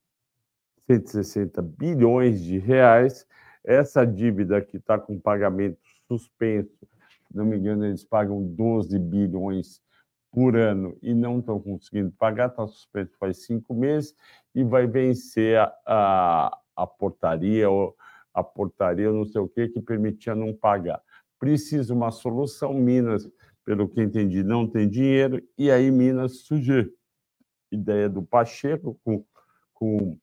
160 0.87 1.62
bilhões 1.62 2.42
de 2.42 2.59
reais. 2.59 3.26
Essa 3.64 4.04
dívida 4.04 4.61
que 4.61 4.76
está 4.76 4.99
com 4.99 5.18
pagamento 5.18 5.78
suspenso, 6.07 6.87
se 7.28 7.35
não 7.35 7.47
me 7.47 7.57
engano, 7.57 7.87
eles 7.87 8.04
pagam 8.04 8.42
12 8.42 8.99
bilhões 8.99 9.80
por 10.30 10.56
ano 10.56 10.97
e 11.02 11.14
não 11.14 11.38
estão 11.38 11.61
conseguindo 11.61 12.12
pagar, 12.12 12.49
está 12.49 12.66
suspenso 12.66 13.16
faz 13.18 13.44
cinco 13.44 13.75
meses 13.75 14.14
e 14.54 14.62
vai 14.62 14.87
vencer 14.87 15.58
a, 15.58 15.75
a, 15.87 16.58
a 16.76 16.87
portaria 16.87 17.68
ou 17.68 17.97
a 18.32 18.42
portaria, 18.42 19.11
não 19.11 19.25
sei 19.25 19.40
o 19.40 19.49
que, 19.49 19.68
que 19.68 19.80
permitia 19.80 20.35
não 20.35 20.54
pagar. 20.54 21.02
Precisa 21.38 21.94
uma 21.94 22.11
solução. 22.11 22.75
Minas, 22.75 23.28
pelo 23.64 23.88
que 23.88 24.00
entendi, 24.00 24.42
não 24.42 24.66
tem 24.66 24.88
dinheiro, 24.88 25.42
e 25.56 25.70
aí 25.70 25.90
Minas 25.90 26.38
sugere 26.38 26.92
ideia 27.70 28.08
do 28.08 28.23
Pacheco 28.23 28.99
com, 29.04 29.25
com, 29.75 30.18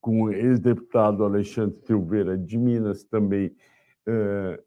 com 0.00 0.22
o 0.22 0.32
ex-deputado 0.32 1.24
Alexandre 1.24 1.78
Silveira 1.84 2.38
de 2.38 2.56
Minas 2.56 3.02
também, 3.04 3.54
eh, 4.06 4.62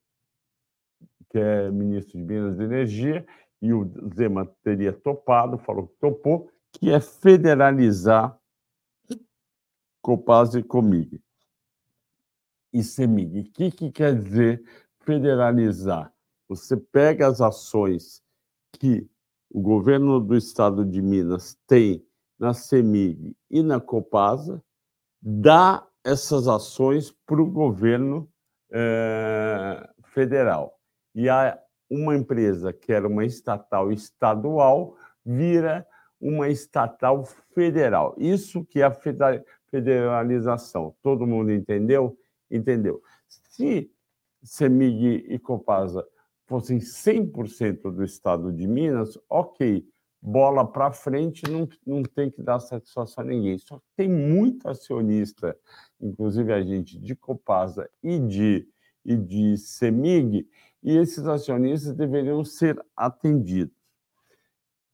que 1.29 1.39
é 1.39 1.72
ministro 1.72 2.17
de 2.17 2.25
Minas 2.25 2.60
e 2.60 2.63
Energia, 2.63 3.25
e 3.62 3.74
o 3.74 3.90
Zema 4.16 4.46
teria 4.64 4.94
topado, 4.94 5.58
falou 5.58 5.88
que 5.88 5.96
topou, 6.00 6.50
que 6.72 6.92
é 6.92 7.00
federalizar 7.00 8.38
Copasa 10.02 10.60
e 10.60 10.64
Comig. 10.64 11.20
E 12.72 12.84
Semig. 12.84 13.40
O 13.40 13.52
que, 13.52 13.72
que 13.72 13.92
quer 13.92 14.22
dizer 14.22 14.64
federalizar? 15.00 16.14
Você 16.48 16.78
pega 16.78 17.28
as 17.28 17.42
ações 17.42 18.22
que 18.74 19.10
o 19.50 19.62
governo 19.62 20.20
do 20.20 20.36
estado 20.36 20.86
de 20.86 21.02
Minas 21.02 21.58
tem 21.66 22.06
na 22.38 22.54
Semig 22.54 23.36
e 23.50 23.64
na 23.64 23.80
Copasa, 23.80 24.62
dá 25.22 25.88
essas 26.04 26.48
ações 26.48 27.12
para 27.26 27.42
o 27.42 27.50
governo 27.50 28.30
eh, 28.72 29.90
federal. 30.04 30.80
E 31.16 31.28
a 31.30 31.60
uma 31.89 32.15
empresa 32.15 32.74
que 32.74 32.92
era 32.92 33.08
uma 33.08 33.25
estatal 33.25 33.92
estadual 33.92 34.96
vira 35.25 35.86
uma 36.20 36.50
estatal 36.50 37.24
federal. 37.54 38.15
Isso 38.18 38.65
que 38.65 38.82
é 38.82 38.86
a 38.86 38.98
federalização. 39.70 40.96
Todo 41.01 41.27
mundo 41.27 41.51
entendeu? 41.51 42.18
Entendeu. 42.50 43.01
Se 43.27 43.92
Semig 44.44 45.25
e 45.27 45.39
Copasa 45.39 46.06
fossem 46.46 46.77
100% 46.77 47.92
do 47.92 48.04
estado 48.04 48.51
de 48.51 48.68
Minas, 48.68 49.18
ok, 49.30 49.84
bola 50.22 50.65
para 50.65 50.92
frente, 50.92 51.44
não, 51.50 51.68
não 51.86 52.04
tem 52.04 52.30
que 52.30 52.42
dar 52.42 52.60
satisfação 52.60 53.24
a 53.24 53.27
ninguém. 53.27 53.58
Só 53.58 53.77
que 53.77 53.86
tem 53.96 54.10
muito 54.10 54.68
acionista, 54.68 55.58
inclusive 56.00 56.54
a 56.54 56.62
gente 56.62 57.00
de 57.00 57.15
Copasa 57.15 57.89
e 58.01 58.20
de, 58.20 58.68
e 59.06 59.16
de 59.16 59.58
Semig, 59.58 60.48
e 60.82 60.98
esses 60.98 61.26
acionistas 61.28 61.94
deveriam 61.94 62.44
ser 62.44 62.84
atendidos. 62.96 63.76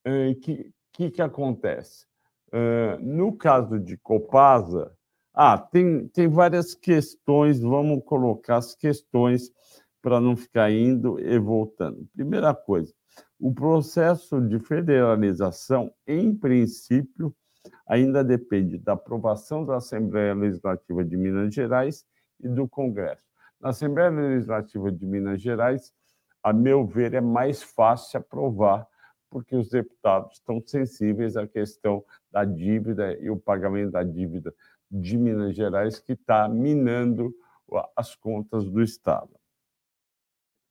O 0.05 0.09
uh, 0.09 0.35
que, 0.39 0.73
que, 0.91 1.11
que, 1.11 1.21
acontece? 1.21 2.05
Uh, 2.47 2.99
no 2.99 3.35
caso 3.35 3.79
de 3.79 3.97
Copasa, 3.97 4.91
ah, 5.33 5.57
tem, 5.57 6.07
tem 6.09 6.27
várias 6.27 6.75
questões, 6.75 7.61
vamos 7.61 8.03
colocar 8.03 8.57
as 8.57 8.75
questões 8.75 9.49
para 10.01 10.19
não 10.19 10.35
ficar 10.35 10.71
indo 10.71 11.19
e 11.19 11.39
voltando. 11.39 12.05
Primeira 12.13 12.53
coisa, 12.53 12.93
o 13.39 13.53
processo 13.53 14.41
de 14.41 14.59
federalização, 14.59 15.93
em 16.05 16.35
princípio, 16.35 17.33
ainda 17.87 18.23
depende 18.23 18.77
da 18.77 18.93
aprovação 18.93 19.65
da 19.65 19.77
Assembleia 19.77 20.33
Legislativa 20.33 21.03
de 21.03 21.15
Minas 21.15 21.53
Gerais 21.53 22.05
e 22.39 22.49
do 22.49 22.67
Congresso. 22.67 23.30
Na 23.61 23.69
Assembleia 23.69 24.09
Legislativa 24.09 24.91
de 24.91 25.05
Minas 25.05 25.39
Gerais, 25.39 25.93
a 26.41 26.51
meu 26.51 26.83
ver, 26.83 27.13
é 27.13 27.21
mais 27.21 27.61
fácil 27.61 28.19
aprovar, 28.19 28.87
porque 29.29 29.55
os 29.55 29.69
deputados 29.69 30.37
estão 30.37 30.59
sensíveis 30.65 31.37
à 31.37 31.47
questão 31.47 32.03
da 32.31 32.43
dívida 32.43 33.15
e 33.19 33.29
o 33.29 33.39
pagamento 33.39 33.91
da 33.91 34.01
dívida 34.01 34.51
de 34.89 35.15
Minas 35.15 35.55
Gerais, 35.55 35.99
que 35.99 36.13
está 36.13 36.49
minando 36.49 37.31
as 37.95 38.15
contas 38.15 38.67
do 38.67 38.81
Estado. 38.81 39.29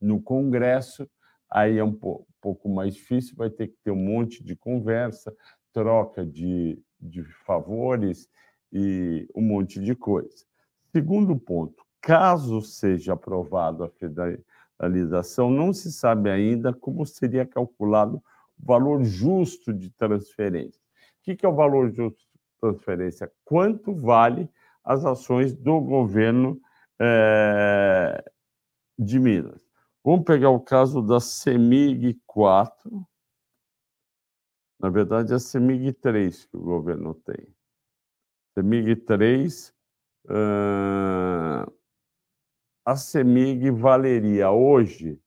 No 0.01 0.21
Congresso, 0.21 1.09
aí 1.49 1.79
é 1.79 1.85
um 1.85 1.97
pouco 2.41 2.69
mais 2.69 2.97
difícil, 2.97 3.37
vai 3.37 3.51
ter 3.51 3.69
que 3.69 3.77
ter 3.85 3.93
um 3.93 4.05
monte 4.05 4.43
de 4.43 4.57
conversa, 4.57 5.33
troca 5.73 6.27
de, 6.27 6.83
de 7.01 7.23
favores 7.45 8.29
e 8.73 9.29
um 9.33 9.43
monte 9.43 9.79
de 9.79 9.95
coisa. 9.95 10.45
Segundo 10.93 11.39
ponto, 11.39 11.85
caso 12.01 12.61
seja 12.63 13.13
aprovado 13.13 13.85
a 13.85 13.89
federalização, 13.89 15.51
não 15.51 15.73
se 15.73 15.93
sabe 15.93 16.31
ainda 16.31 16.73
como 16.73 17.05
seria 17.07 17.47
calculado 17.47 18.17
o 18.17 18.67
valor 18.67 19.05
justo 19.05 19.73
de 19.73 19.91
transferência. 19.91 20.81
O 21.21 21.37
que 21.37 21.45
é 21.45 21.49
o 21.49 21.55
valor 21.55 21.91
justo 21.93 22.19
de 22.19 22.61
transferência? 22.61 23.31
Quanto 23.45 23.95
vale 23.95 24.49
as 24.83 25.05
ações 25.05 25.53
do 25.53 25.81
governo 25.81 26.61
é, 26.99 28.25
de 28.99 29.19
Minas? 29.19 29.71
Vamos 30.03 30.25
pegar 30.25 30.51
o 30.51 30.61
caso 30.61 31.03
da 31.03 31.21
CEMIG 31.21 32.21
4. 32.27 33.07
Na 34.79 34.89
verdade, 34.89 35.33
é 35.33 35.37
a 35.37 35.39
CEMIG 35.39 35.93
3 35.93 36.47
que 36.47 36.57
o 36.57 36.63
governo 36.63 37.15
tem. 37.15 37.55
CEMIG 38.55 38.97
3, 38.97 39.75
uh, 40.25 41.80
a 42.85 42.97
CEMIG 42.97 43.71
valeria 43.71 44.51
hoje 44.51 45.21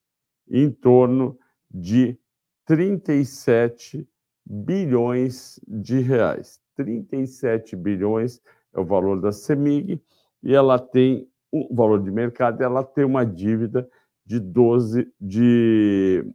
em 0.50 0.70
torno 0.70 1.38
de 1.70 2.18
37 2.66 4.08
bilhões 4.46 5.60
de 5.68 6.00
reais. 6.00 6.62
37 6.76 7.76
bilhões 7.76 8.42
é 8.74 8.80
o 8.80 8.86
valor 8.86 9.22
da 9.22 9.32
CEMIG 9.32 10.02
e 10.42 10.54
ela 10.54 10.80
tem 10.80 11.30
o 11.52 11.74
valor 11.74 12.02
de 12.02 12.12
mercado, 12.12 12.62
ela 12.62 12.84
tem 12.84 13.06
uma 13.06 13.26
dívida 13.26 13.88
de 14.26 14.40
12 14.40 15.12
de 15.20 16.26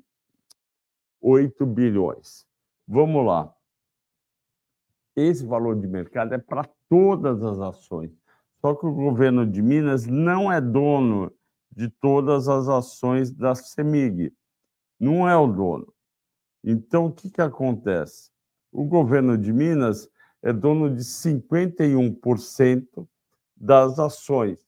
8 1.21 1.67
bilhões. 1.67 2.47
Vamos 2.87 3.27
lá. 3.27 3.53
Esse 5.17 5.45
valor 5.45 5.79
de 5.81 5.87
mercado 5.89 6.35
é 6.35 6.39
para 6.39 6.65
todas 6.89 7.43
as 7.43 7.59
ações. 7.59 8.18
Só 8.61 8.75
que 8.75 8.87
o 8.87 8.93
governo 8.93 9.47
de 9.47 9.63
Minas 9.63 10.07
não 10.07 10.51
é 10.51 10.61
dono 10.61 11.33
de 11.71 11.89
todas 11.89 12.49
as 12.49 12.69
ações 12.69 13.31
da 13.31 13.55
CEMIG. 13.55 14.33
Não 14.99 15.29
é 15.29 15.37
o 15.37 15.47
dono. 15.47 15.93
Então, 16.65 17.07
o 17.07 17.13
que, 17.13 17.31
que 17.31 17.41
acontece? 17.41 18.31
O 18.73 18.85
governo 18.85 19.39
de 19.39 19.53
Minas 19.53 20.09
é 20.43 20.53
dono 20.53 20.95
de 20.95 21.03
51% 21.03 23.09
das 23.57 23.99
ações. 23.99 24.67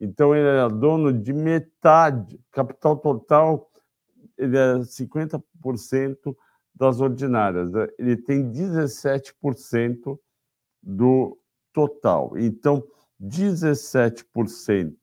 Então, 0.00 0.34
ele 0.34 0.48
é 0.48 0.68
dono 0.68 1.12
de 1.12 1.32
metade, 1.32 2.40
capital 2.50 2.96
total, 2.96 3.70
ele 4.36 4.56
é 4.56 4.78
50% 4.78 6.36
das 6.74 7.00
ordinárias. 7.00 7.70
Ele 7.98 8.16
tem 8.16 8.50
17% 8.50 10.18
do 10.82 11.38
total. 11.72 12.38
Então, 12.38 12.84
17% 13.20 14.94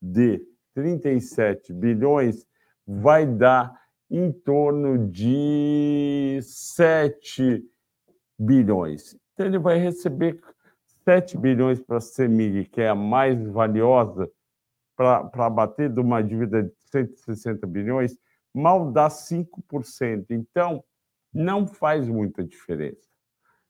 de 0.00 0.42
37 0.74 1.72
bilhões 1.72 2.46
vai 2.86 3.26
dar 3.26 3.78
em 4.10 4.32
torno 4.32 5.08
de 5.08 6.40
7 6.42 7.64
bilhões. 8.38 9.16
Então, 9.32 9.46
ele 9.46 9.58
vai 9.58 9.78
receber 9.78 10.40
7 11.04 11.38
bilhões 11.38 11.80
para 11.80 11.98
a 11.98 12.00
CEMIG, 12.00 12.66
que 12.66 12.80
é 12.80 12.88
a 12.88 12.94
mais 12.94 13.46
valiosa, 13.46 14.30
para 14.96 15.48
bater 15.48 15.88
de 15.88 16.00
uma 16.00 16.22
dívida 16.22 16.62
de 16.62 16.72
160 16.90 17.66
bilhões, 17.66 18.18
mal 18.52 18.90
dá 18.90 19.08
5%. 19.08 20.26
Então, 20.30 20.84
não 21.32 21.66
faz 21.66 22.06
muita 22.08 22.44
diferença. 22.44 23.08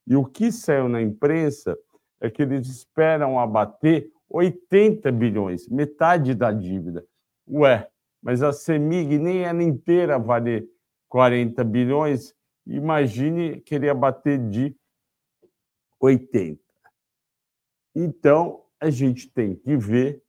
E 0.07 0.17
o 0.17 0.25
que 0.25 0.51
saiu 0.51 0.89
na 0.89 1.01
imprensa 1.01 1.79
é 2.21 2.31
que 2.31 2.43
eles 2.43 2.69
esperam 2.69 3.39
abater 3.39 4.13
80 4.29 5.11
bilhões, 5.11 5.67
metade 5.69 6.35
da 6.35 6.53
dívida. 6.53 7.05
Ué, 7.49 7.89
mas 8.23 8.43
a 8.43 8.53
CEMIG 8.53 9.19
nem 9.19 9.43
ela 9.43 9.63
inteira 9.63 10.19
vale 10.19 10.69
40 11.09 11.65
bilhões, 11.65 12.35
imagine 12.67 13.61
querer 13.63 13.89
abater 13.91 14.39
de 14.49 14.77
80. 15.99 16.61
Então, 17.95 18.65
a 18.79 18.91
gente 18.91 19.29
tem 19.29 19.57
que 19.57 19.77
ver 19.77 20.23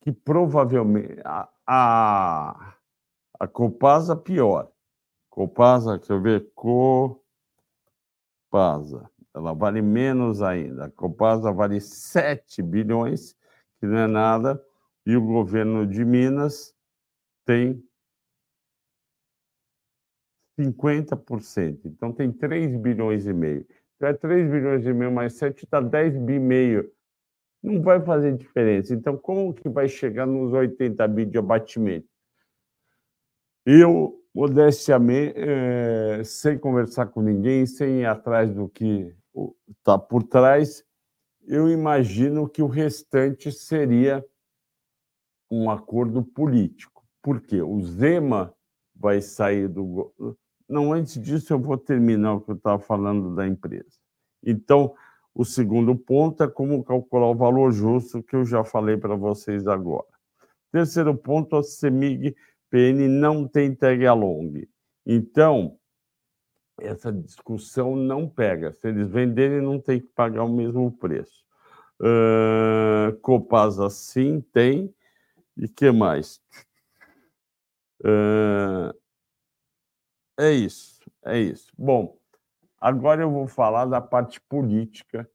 que 0.00 0.10
provavelmente 0.10 1.20
a, 1.24 1.48
a, 1.66 2.74
a 3.38 3.46
Copasa 3.46 4.16
pior. 4.16 4.68
Copasa, 5.30 5.98
deixa 5.98 6.14
eu 6.14 6.20
ver, 6.20 6.50
Copasa 6.54 7.28
ela 9.34 9.52
vale 9.52 9.82
menos 9.82 10.42
ainda. 10.42 10.86
A 10.86 10.90
Copasa 10.90 11.52
vale 11.52 11.80
7 11.80 12.62
bilhões, 12.62 13.36
que 13.80 13.86
não 13.86 13.98
é 13.98 14.06
nada, 14.06 14.62
e 15.06 15.16
o 15.16 15.24
governo 15.24 15.86
de 15.86 16.04
Minas 16.04 16.74
tem 17.44 17.82
50%. 20.58 21.80
Então 21.84 22.12
tem 22.12 22.32
3 22.32 22.76
bilhões 22.76 23.26
e 23.26 23.32
meio. 23.32 23.66
Então 23.96 24.08
é 24.08 24.14
3 24.14 24.50
bilhões 24.50 24.84
e 24.84 24.92
meio 24.92 25.12
mais 25.12 25.34
7 25.34 25.66
dá 25.70 25.80
10 25.80 26.18
bi 26.18 26.34
e 26.34 26.40
meio. 26.40 26.92
Não 27.62 27.82
vai 27.82 28.00
fazer 28.00 28.36
diferença. 28.36 28.94
Então, 28.94 29.16
como 29.16 29.52
que 29.52 29.68
vai 29.68 29.88
chegar 29.88 30.26
nos 30.26 30.52
80 30.52 31.06
bi 31.08 31.26
de 31.26 31.38
abatimento? 31.38 32.06
Eu, 33.66 34.17
modestamente, 34.34 35.34
é, 35.36 36.22
sem 36.24 36.58
conversar 36.58 37.06
com 37.06 37.20
ninguém, 37.20 37.66
sem 37.66 38.00
ir 38.00 38.06
atrás 38.06 38.52
do 38.54 38.68
que 38.68 39.14
está 39.78 39.98
por 39.98 40.22
trás, 40.22 40.84
eu 41.46 41.70
imagino 41.70 42.48
que 42.48 42.62
o 42.62 42.66
restante 42.66 43.50
seria 43.50 44.24
um 45.50 45.70
acordo 45.70 46.22
político. 46.22 47.02
Por 47.22 47.40
quê? 47.40 47.62
O 47.62 47.80
Zema 47.80 48.54
vai 48.94 49.20
sair 49.20 49.68
do. 49.68 50.12
Não, 50.68 50.92
antes 50.92 51.20
disso, 51.20 51.52
eu 51.52 51.58
vou 51.58 51.78
terminar 51.78 52.34
o 52.34 52.40
que 52.40 52.50
eu 52.50 52.56
estava 52.56 52.78
falando 52.78 53.34
da 53.34 53.46
empresa. 53.46 53.98
Então, 54.44 54.94
o 55.34 55.44
segundo 55.44 55.96
ponto 55.96 56.42
é 56.42 56.48
como 56.48 56.84
calcular 56.84 57.30
o 57.30 57.34
valor 57.34 57.72
justo, 57.72 58.22
que 58.22 58.36
eu 58.36 58.44
já 58.44 58.64
falei 58.64 58.96
para 58.96 59.14
vocês 59.14 59.66
agora. 59.66 60.06
Terceiro 60.70 61.16
ponto, 61.16 61.56
a 61.56 61.62
CEMIG 61.62 62.36
PN 62.70 63.08
não 63.08 63.46
tem 63.46 63.74
tag 63.74 64.06
along. 64.06 64.68
Então, 65.06 65.78
essa 66.80 67.12
discussão 67.12 67.96
não 67.96 68.28
pega. 68.28 68.72
Se 68.72 68.88
eles 68.88 69.08
venderem, 69.08 69.60
não 69.60 69.80
tem 69.80 70.00
que 70.00 70.08
pagar 70.08 70.44
o 70.44 70.52
mesmo 70.52 70.90
preço. 70.92 71.44
Uh, 72.00 73.16
Copasa 73.20 73.90
sim 73.90 74.40
tem. 74.52 74.94
E 75.56 75.68
que 75.68 75.90
mais? 75.90 76.40
Uh, 78.00 78.94
é 80.38 80.52
isso, 80.52 81.00
é 81.24 81.38
isso. 81.38 81.72
Bom, 81.76 82.16
agora 82.80 83.22
eu 83.22 83.30
vou 83.30 83.48
falar 83.48 83.86
da 83.86 84.00
parte 84.00 84.40
política 84.42 85.28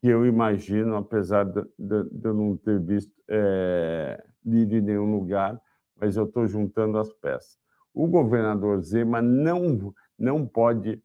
que 0.00 0.08
eu 0.08 0.24
imagino, 0.24 0.96
apesar 0.96 1.44
de, 1.44 1.62
de, 1.78 2.04
de 2.10 2.28
eu 2.28 2.34
não 2.34 2.56
ter 2.56 2.80
visto 2.80 3.12
é, 3.28 4.24
lido 4.44 4.74
em 4.74 4.80
nenhum 4.80 5.12
lugar, 5.12 5.60
mas 6.02 6.16
eu 6.16 6.24
estou 6.24 6.48
juntando 6.48 6.98
as 6.98 7.12
peças. 7.12 7.56
O 7.94 8.08
governador 8.08 8.80
Zema 8.80 9.22
não 9.22 9.94
não 10.18 10.44
pode 10.44 11.00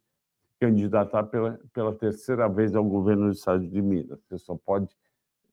candidatar 0.60 1.24
pela, 1.24 1.60
pela 1.72 1.94
terceira 1.94 2.48
vez 2.50 2.76
ao 2.76 2.84
governo 2.84 3.28
do 3.28 3.32
estado 3.32 3.68
de 3.68 3.80
Minas. 3.80 4.20
Você 4.24 4.40
só 4.40 4.56
pode 4.56 4.90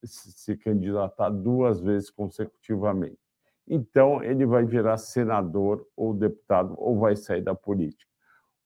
se 0.03 0.57
candidatar 0.57 1.29
duas 1.29 1.79
vezes 1.79 2.11
consecutivamente. 2.11 3.19
Então, 3.67 4.23
ele 4.23 4.47
vai 4.47 4.65
virar 4.65 4.97
senador 4.97 5.87
ou 5.97 6.15
deputado 6.15 6.75
ou 6.79 6.99
vai 6.99 7.15
sair 7.15 7.43
da 7.43 7.55
política. 7.55 8.11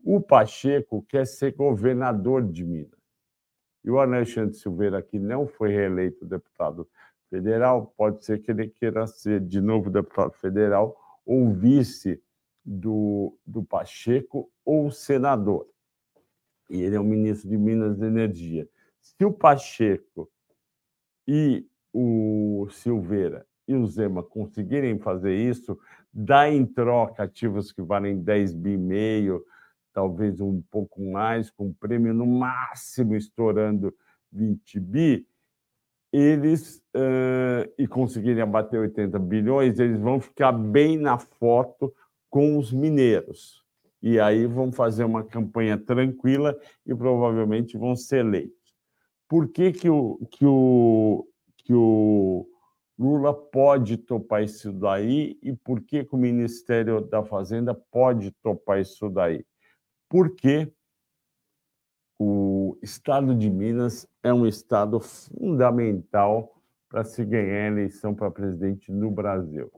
O 0.04 0.20
Pacheco 0.20 1.04
quer 1.08 1.26
ser 1.26 1.54
governador 1.54 2.42
de 2.44 2.64
Minas. 2.64 2.98
E 3.84 3.90
o 3.90 3.98
Alexandre 3.98 4.54
Silveira, 4.54 5.02
que 5.02 5.18
não 5.18 5.46
foi 5.46 5.70
reeleito 5.70 6.24
deputado 6.24 6.88
federal, 7.28 7.92
pode 7.96 8.24
ser 8.24 8.40
que 8.40 8.50
ele 8.50 8.68
queira 8.68 9.06
ser 9.06 9.40
de 9.40 9.60
novo 9.60 9.90
deputado 9.90 10.32
federal 10.32 10.96
ou 11.24 11.52
vice 11.52 12.22
do, 12.64 13.36
do 13.46 13.62
Pacheco 13.62 14.50
ou 14.64 14.90
senador. 14.90 15.66
E 16.70 16.82
ele 16.82 16.96
é 16.96 17.00
o 17.00 17.04
ministro 17.04 17.48
de 17.48 17.56
Minas 17.56 18.00
e 18.00 18.04
Energia. 18.04 18.68
Se 19.00 19.24
o 19.24 19.32
Pacheco 19.32 20.30
e 21.26 21.66
o 21.92 22.68
Silveira 22.70 23.46
e 23.66 23.74
o 23.74 23.86
Zema 23.86 24.22
conseguirem 24.22 24.98
fazer 24.98 25.34
isso, 25.34 25.78
dá 26.12 26.50
em 26.50 26.64
troca 26.64 27.22
ativos 27.22 27.72
que 27.72 27.82
valem 27.82 28.22
10 28.22 28.54
bi 28.54 28.70
e 28.72 28.78
meio, 28.78 29.44
talvez 29.92 30.40
um 30.40 30.62
pouco 30.70 31.02
mais, 31.02 31.50
com 31.50 31.72
prêmio 31.72 32.14
no 32.14 32.26
máximo 32.26 33.14
estourando 33.14 33.94
20 34.32 34.80
bi, 34.80 35.26
eles 36.12 36.78
uh, 36.96 37.70
e 37.76 37.86
conseguirem 37.86 38.42
abater 38.42 38.80
80 38.80 39.18
bilhões, 39.18 39.78
eles 39.78 40.00
vão 40.00 40.20
ficar 40.20 40.52
bem 40.52 40.96
na 40.96 41.18
foto 41.18 41.94
com 42.30 42.58
os 42.58 42.72
mineiros. 42.72 43.62
E 44.00 44.18
aí 44.20 44.46
vão 44.46 44.70
fazer 44.72 45.04
uma 45.04 45.24
campanha 45.24 45.76
tranquila 45.76 46.56
e 46.86 46.94
provavelmente 46.94 47.76
vão 47.76 47.96
ser 47.96 48.18
eleitos. 48.20 48.56
Por 49.28 49.48
que, 49.48 49.72
que, 49.72 49.90
o, 49.90 50.18
que, 50.30 50.46
o, 50.46 51.26
que 51.58 51.74
o 51.74 52.48
Lula 52.98 53.34
pode 53.34 53.96
topar 53.96 54.42
isso 54.42 54.72
daí 54.72 55.38
e 55.42 55.52
por 55.52 55.82
que, 55.82 56.04
que 56.04 56.14
o 56.14 56.18
Ministério 56.18 57.00
da 57.00 57.22
Fazenda 57.24 57.74
pode 57.74 58.30
topar 58.42 58.80
isso 58.80 59.10
daí? 59.10 59.44
Porque 60.08 60.72
o 62.18 62.78
estado 62.82 63.34
de 63.34 63.50
Minas 63.50 64.06
é 64.28 64.32
um 64.32 64.46
estado 64.46 65.00
fundamental 65.00 66.54
para 66.88 67.02
se 67.02 67.24
ganhar 67.24 67.64
a 67.64 67.72
eleição 67.72 68.14
para 68.14 68.30
presidente 68.30 68.92
no 68.92 69.10
Brasil. 69.10 69.70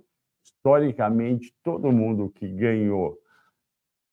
Historicamente, 0.44 1.54
todo 1.62 1.92
mundo 1.92 2.30
que 2.30 2.48
ganhou 2.48 3.16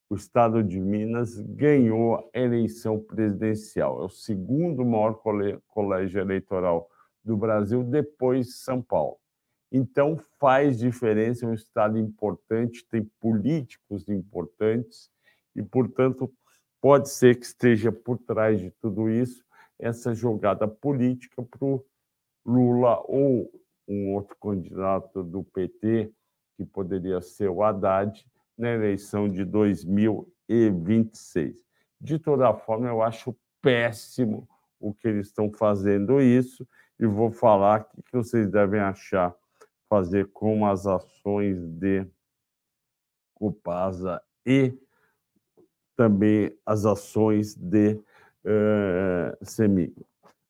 o 0.09 0.15
estado 0.15 0.63
de 0.63 0.79
Minas 0.79 1.37
ganhou 1.39 2.29
a 2.33 2.39
eleição 2.39 2.99
presidencial. 2.99 4.01
É 4.01 4.05
o 4.05 4.09
segundo 4.09 4.85
maior 4.85 5.19
colégio 5.67 6.21
eleitoral 6.21 6.89
do 7.23 7.35
Brasil 7.35 7.83
depois 7.83 8.45
de 8.45 8.53
São 8.53 8.81
Paulo. 8.81 9.17
Então, 9.71 10.17
faz 10.39 10.77
diferença, 10.77 11.45
é 11.45 11.49
um 11.49 11.53
estado 11.53 11.97
importante, 11.97 12.87
tem 12.89 13.03
políticos 13.19 14.07
importantes 14.07 15.09
e, 15.53 15.61
portanto, 15.61 16.31
pode 16.79 17.09
ser 17.09 17.35
que 17.37 17.45
esteja 17.45 17.91
por 17.91 18.17
trás 18.19 18.61
de 18.61 18.71
tudo 18.79 19.09
isso 19.09 19.46
essa 19.79 20.13
jogada 20.13 20.67
política 20.67 21.41
para 21.43 21.65
o 21.65 21.83
Lula 22.45 23.01
ou 23.05 23.49
um 23.87 24.13
outro 24.13 24.35
candidato 24.41 25.23
do 25.23 25.43
PT, 25.43 26.11
que 26.55 26.65
poderia 26.65 27.21
ser 27.21 27.49
o 27.49 27.63
Haddad, 27.63 28.25
na 28.57 28.71
eleição 28.71 29.29
de 29.29 29.45
2026. 29.45 31.63
De 32.01 32.19
toda 32.19 32.53
forma, 32.53 32.87
eu 32.87 33.01
acho 33.01 33.33
péssimo 33.61 34.47
o 34.79 34.93
que 34.93 35.07
eles 35.07 35.27
estão 35.27 35.51
fazendo 35.51 36.21
isso 36.21 36.67
e 36.99 37.05
vou 37.05 37.31
falar 37.31 37.87
o 37.95 38.03
que 38.03 38.13
vocês 38.13 38.49
devem 38.49 38.79
achar 38.79 39.35
fazer 39.89 40.27
com 40.31 40.65
as 40.65 40.85
ações 40.85 41.65
de 41.65 42.05
Copasa 43.33 44.21
e 44.45 44.77
também 45.95 46.55
as 46.65 46.85
ações 46.85 47.55
de 47.55 47.99
uh, 48.47 49.45
Semig. 49.45 49.93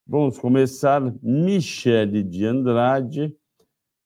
Vamos 0.05 0.37
começar. 0.37 1.01
Michele 1.21 2.23
de 2.23 2.45
Andrade. 2.45 3.35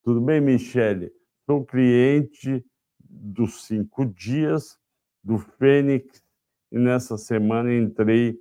Tudo 0.04 0.22
bem, 0.22 0.42
Michele? 0.42 1.12
Sou 1.46 1.66
cliente 1.66 2.66
dos 3.00 3.66
cinco 3.66 4.06
dias 4.06 4.80
do 5.24 5.38
Fênix 5.38 6.24
e 6.72 6.80
nessa 6.80 7.18
semana 7.18 7.74
entrei 7.74 8.40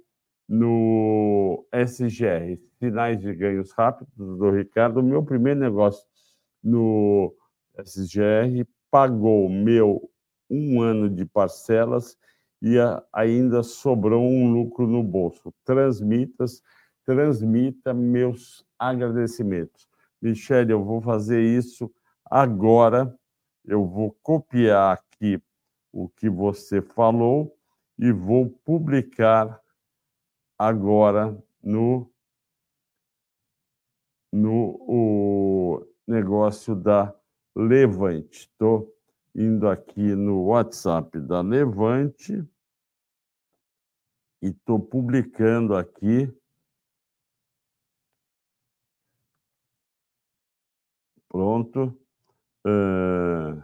no 0.49 1.67
SGR, 1.73 2.59
sinais 2.79 3.21
de 3.21 3.35
ganhos 3.35 3.73
rápidos 3.73 4.15
do 4.17 4.51
Ricardo. 4.51 5.03
Meu 5.03 5.23
primeiro 5.25 5.61
negócio 5.61 6.07
no 6.63 7.35
SGR 7.85 8.67
pagou 8.91 9.49
meu 9.49 10.11
um 10.49 10.81
ano 10.81 11.09
de 11.09 11.25
parcelas 11.25 12.17
e 12.61 12.77
ainda 13.13 13.63
sobrou 13.63 14.23
um 14.23 14.53
lucro 14.53 14.87
no 14.87 15.03
bolso. 15.03 15.53
Transmitas, 15.65 16.63
transmita 17.05 17.95
meus 17.95 18.65
agradecimentos. 18.79 19.89
Michele, 20.21 20.73
eu 20.73 20.85
vou 20.85 21.01
fazer 21.01 21.43
isso 21.43 21.91
agora 22.25 23.13
eu 23.65 23.87
vou 23.87 24.17
copiar 24.23 24.95
aqui 24.95 25.41
o 25.93 26.09
que 26.09 26.29
você 26.31 26.81
falou 26.81 27.57
e 27.99 28.11
vou 28.13 28.49
publicar 28.65 29.61
agora 30.59 31.37
no 31.63 32.11
no 34.33 34.77
o 34.89 35.87
negócio 36.07 36.75
da 36.75 37.15
Levante. 37.55 38.41
Estou 38.41 38.95
indo 39.35 39.69
aqui 39.69 40.15
no 40.15 40.45
WhatsApp 40.47 41.21
da 41.21 41.41
Levante 41.41 42.45
e 44.43 44.49
estou 44.49 44.81
publicando 44.81 45.77
aqui. 45.77 46.33
Pronto. 51.29 51.97
Uh, 52.67 53.63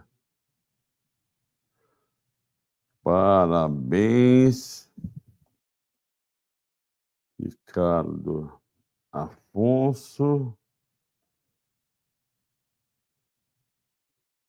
parabéns, 3.03 4.89
Ricardo 7.39 8.59
Afonso. 9.11 10.57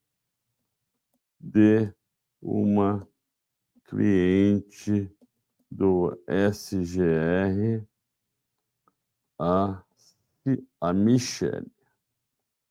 de 1.40 1.92
uma 2.40 3.08
cliente 3.86 5.12
do 5.72 6.16
SGR 6.28 7.84
a, 9.40 9.84
a 10.80 10.94
Michele. 10.94 11.72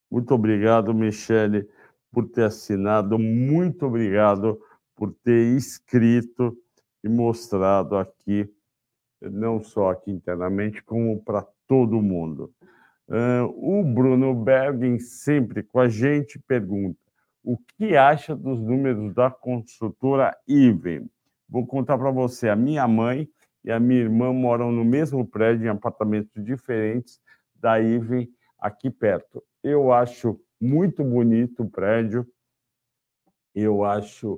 Muito 0.08 0.32
obrigado, 0.32 0.94
Michele, 0.94 1.68
por 2.12 2.28
ter 2.28 2.44
assinado. 2.44 3.18
Muito 3.18 3.84
obrigado 3.84 4.62
por 4.94 5.12
ter 5.24 5.56
escrito 5.56 6.56
e 7.02 7.08
mostrado 7.08 7.96
aqui, 7.96 8.48
não 9.30 9.62
só 9.62 9.90
aqui 9.90 10.10
internamente, 10.10 10.82
como 10.82 11.22
para 11.22 11.46
todo 11.66 12.02
mundo. 12.02 12.52
O 13.56 13.82
Bruno 13.82 14.34
Bergen, 14.34 14.98
sempre 14.98 15.62
com 15.62 15.78
a 15.78 15.88
gente, 15.88 16.38
pergunta 16.38 17.02
o 17.44 17.58
que 17.58 17.96
acha 17.96 18.36
dos 18.36 18.60
números 18.60 19.12
da 19.14 19.30
construtora 19.30 20.36
Iven? 20.46 21.10
Vou 21.48 21.66
contar 21.66 21.98
para 21.98 22.10
você. 22.10 22.48
A 22.48 22.56
minha 22.56 22.86
mãe 22.86 23.28
e 23.64 23.70
a 23.70 23.80
minha 23.80 24.00
irmã 24.00 24.32
moram 24.32 24.70
no 24.70 24.84
mesmo 24.84 25.26
prédio, 25.26 25.66
em 25.66 25.68
apartamentos 25.68 26.42
diferentes 26.42 27.20
da 27.54 27.80
Iven, 27.80 28.28
aqui 28.58 28.90
perto. 28.90 29.42
Eu 29.62 29.92
acho 29.92 30.40
muito 30.60 31.02
bonito 31.04 31.64
o 31.64 31.70
prédio. 31.70 32.26
Eu 33.54 33.84
acho 33.84 34.34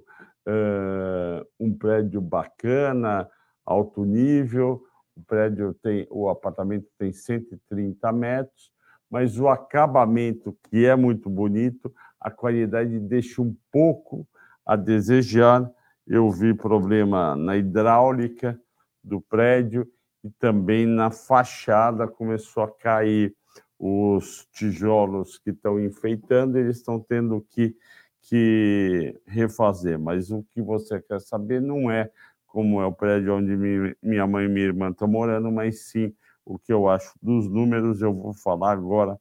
uh, 0.48 1.46
um 1.60 1.76
prédio 1.76 2.20
bacana, 2.20 3.28
alto 3.64 4.04
nível. 4.04 4.82
O 5.16 5.22
prédio 5.22 5.74
tem, 5.74 6.06
o 6.10 6.28
apartamento 6.28 6.86
tem 6.98 7.12
130 7.12 8.12
metros, 8.12 8.72
mas 9.10 9.38
o 9.38 9.48
acabamento, 9.48 10.56
que 10.64 10.84
é 10.86 10.96
muito 10.96 11.30
bonito, 11.30 11.94
a 12.20 12.30
qualidade 12.30 12.98
deixa 12.98 13.40
um 13.40 13.54
pouco 13.70 14.26
a 14.66 14.76
desejar 14.76 15.70
eu 16.06 16.30
vi 16.30 16.52
problema 16.52 17.34
na 17.34 17.56
hidráulica 17.56 18.60
do 19.02 19.20
prédio 19.20 19.90
e 20.22 20.30
também 20.30 20.86
na 20.86 21.10
fachada 21.10 22.06
começou 22.06 22.62
a 22.62 22.70
cair 22.70 23.34
os 23.78 24.46
tijolos 24.52 25.38
que 25.38 25.50
estão 25.50 25.80
enfeitando, 25.80 26.58
eles 26.58 26.76
estão 26.76 27.00
tendo 27.00 27.40
que, 27.50 27.74
que 28.20 29.18
refazer. 29.26 29.98
Mas 29.98 30.30
o 30.30 30.44
que 30.54 30.62
você 30.62 31.00
quer 31.00 31.20
saber 31.20 31.60
não 31.60 31.90
é 31.90 32.10
como 32.54 32.80
é 32.80 32.86
o 32.86 32.92
prédio 32.92 33.34
onde 33.34 33.56
minha 34.00 34.28
mãe 34.28 34.44
e 34.44 34.48
minha 34.48 34.66
irmã 34.66 34.90
estão 34.90 35.08
morando, 35.08 35.50
mas 35.50 35.86
sim 35.86 36.14
o 36.44 36.56
que 36.56 36.72
eu 36.72 36.88
acho 36.88 37.12
dos 37.20 37.48
números. 37.50 38.00
Eu 38.00 38.14
vou 38.14 38.32
falar 38.32 38.70
agora 38.70 39.18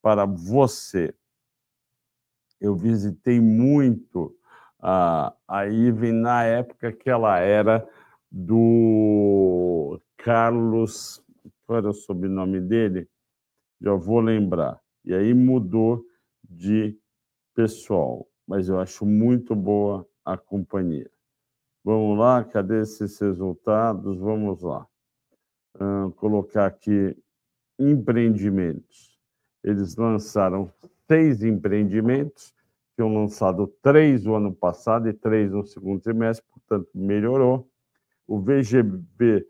para 0.00 0.24
você. 0.24 1.14
Eu 2.58 2.74
visitei 2.74 3.38
muito 3.38 4.34
a, 4.80 5.34
a 5.46 5.66
Iven 5.66 6.12
na 6.14 6.44
época 6.44 6.90
que 6.90 7.10
ela 7.10 7.38
era 7.38 7.86
do 8.32 10.00
Carlos, 10.16 11.22
qual 11.66 11.80
era 11.80 11.90
o 11.90 11.92
sobrenome 11.92 12.62
dele? 12.62 13.06
Já 13.78 13.92
vou 13.92 14.20
lembrar. 14.20 14.80
E 15.04 15.12
aí 15.12 15.34
mudou 15.34 16.02
de 16.42 16.98
pessoal, 17.54 18.26
mas 18.46 18.70
eu 18.70 18.80
acho 18.80 19.04
muito 19.04 19.54
boa 19.54 20.08
a 20.24 20.38
companhia. 20.38 21.10
Vamos 21.82 22.18
lá, 22.18 22.44
cadê 22.44 22.82
esses 22.82 23.18
resultados? 23.18 24.18
Vamos 24.18 24.62
lá. 24.62 24.86
Uh, 25.76 26.10
colocar 26.12 26.66
aqui 26.66 27.16
empreendimentos. 27.78 29.18
eles 29.64 29.96
lançaram 29.96 30.70
seis 31.08 31.42
empreendimentos, 31.42 32.54
tinham 32.94 33.14
lançado 33.14 33.66
três 33.82 34.24
no 34.24 34.34
ano 34.34 34.54
passado 34.54 35.08
e 35.08 35.12
três 35.12 35.50
no 35.52 35.64
segundo 35.64 36.00
trimestre, 36.00 36.46
portanto, 36.52 36.88
melhorou. 36.94 37.68
O 38.26 38.38
VGV, 38.40 39.46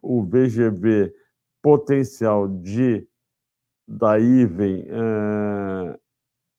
o 0.00 0.22
VGV 0.22 1.12
potencial 1.60 2.46
de 2.48 3.06
da 3.86 4.18
Iven 4.18 4.84
uh, 4.90 5.98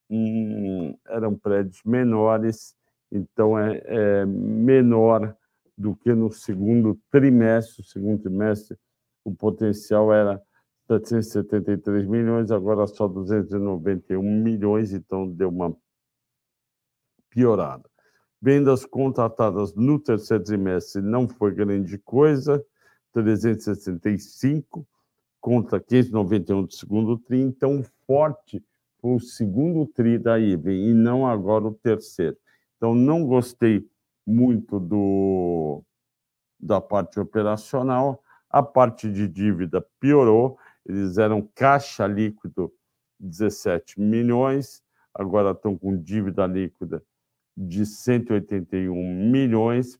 um, 0.09 0.97
eram 1.07 1.35
prédios 1.35 1.81
menores, 1.83 2.75
então 3.11 3.57
é, 3.57 3.81
é, 3.85 4.25
menor 4.25 5.35
do 5.77 5.95
que 5.95 6.13
no 6.13 6.31
segundo 6.31 6.99
trimestre. 7.11 7.81
O 7.81 7.85
segundo 7.85 8.21
trimestre, 8.21 8.77
o 9.23 9.33
potencial 9.33 10.11
era 10.11 10.41
773 10.87 12.07
milhões, 12.07 12.49
agora 12.49 12.87
só 12.87 13.07
291 13.07 14.21
milhões, 14.21 14.93
então 14.93 15.27
deu 15.29 15.49
uma 15.49 15.75
piorada. 17.29 17.89
Vendas 18.41 18.85
contratadas 18.85 19.73
no 19.75 19.99
terceiro 19.99 20.43
trimestre 20.43 21.01
não 21.01 21.27
foi 21.27 21.53
grande 21.53 21.97
coisa, 21.97 22.63
365 23.11 24.87
contra 25.41 25.79
591 25.79 26.63
do 26.63 26.73
segundo 26.73 27.17
tri, 27.17 27.41
então 27.41 27.83
forte 28.05 28.63
foi 28.99 29.15
o 29.15 29.19
segundo 29.19 29.85
tri 29.87 30.17
da 30.17 30.39
IBM 30.39 30.89
e 30.89 30.93
não 30.93 31.25
agora 31.25 31.65
o 31.65 31.73
terceiro. 31.73 32.37
Então 32.77 32.93
não 32.95 33.25
gostei 33.25 33.85
muito 34.25 34.79
do 34.79 35.83
da 36.59 36.81
parte 36.81 37.19
operacional, 37.19 38.23
a 38.49 38.63
parte 38.63 39.11
de 39.11 39.27
dívida 39.27 39.85
piorou, 39.99 40.57
eles 40.85 41.17
eram 41.17 41.47
caixa 41.53 42.07
líquido 42.07 42.73
17 43.19 43.99
milhões, 43.99 44.83
agora 45.13 45.51
estão 45.51 45.77
com 45.77 45.95
dívida 45.95 46.47
líquida 46.47 47.03
de 47.55 47.85
181 47.85 49.31
milhões, 49.31 49.99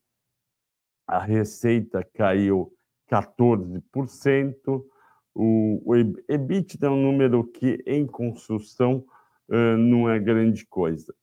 a 1.06 1.20
receita 1.20 2.04
caiu 2.14 2.72
14%, 3.10 4.84
o, 5.34 5.82
o 5.84 5.96
EBITDA 6.28 6.86
é 6.88 6.90
um 6.90 7.00
número 7.00 7.44
que 7.44 7.82
em 7.86 8.06
construção 8.06 9.04
não 9.48 10.10
é 10.10 10.18
grande 10.18 10.66
coisa. 10.66 11.14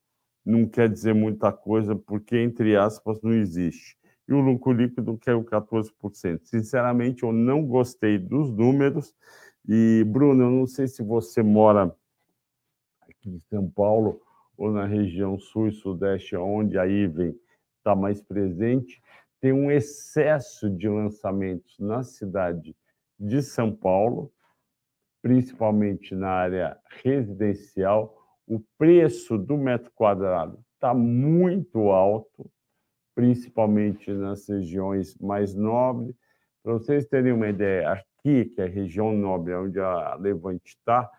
Não 0.45 0.67
quer 0.67 0.89
dizer 0.89 1.13
muita 1.13 1.51
coisa, 1.51 1.95
porque, 1.95 2.37
entre 2.37 2.75
aspas, 2.75 3.21
não 3.21 3.33
existe. 3.33 3.97
E 4.27 4.33
o 4.33 4.39
lucro 4.39 4.71
líquido 4.71 5.17
caiu 5.17 5.43
14%. 5.43 6.41
Sinceramente, 6.43 7.23
eu 7.23 7.31
não 7.31 7.65
gostei 7.65 8.17
dos 8.17 8.51
números 8.51 9.13
e, 9.67 10.03
Bruno, 10.07 10.43
eu 10.43 10.51
não 10.51 10.67
sei 10.67 10.87
se 10.87 11.01
você 11.01 11.41
mora 11.41 11.95
aqui 13.01 13.29
em 13.29 13.39
São 13.39 13.69
Paulo 13.69 14.21
ou 14.57 14.71
na 14.71 14.85
região 14.85 15.37
sul 15.37 15.67
e 15.67 15.71
sudeste, 15.71 16.35
onde 16.35 16.77
a 16.77 16.87
IVEN 16.87 17.35
está 17.77 17.95
mais 17.95 18.21
presente, 18.21 19.01
tem 19.39 19.51
um 19.51 19.69
excesso 19.69 20.69
de 20.69 20.87
lançamentos 20.87 21.77
na 21.79 22.03
cidade 22.03 22.75
de 23.19 23.41
São 23.41 23.75
Paulo, 23.75 24.31
principalmente 25.21 26.15
na 26.15 26.29
área 26.29 26.77
residencial. 27.03 28.24
O 28.47 28.59
preço 28.77 29.37
do 29.37 29.57
metro 29.57 29.91
quadrado 29.95 30.59
está 30.73 30.93
muito 30.93 31.89
alto, 31.89 32.49
principalmente 33.15 34.11
nas 34.11 34.47
regiões 34.47 35.17
mais 35.17 35.55
nobres. 35.55 36.15
Para 36.61 36.73
vocês 36.73 37.05
terem 37.07 37.31
uma 37.31 37.49
ideia, 37.49 37.91
aqui, 37.91 38.45
que 38.45 38.61
é 38.61 38.65
a 38.65 38.69
região 38.69 39.13
nobre, 39.13 39.53
onde 39.55 39.79
a 39.79 40.15
Levante 40.15 40.75
está, 40.77 41.09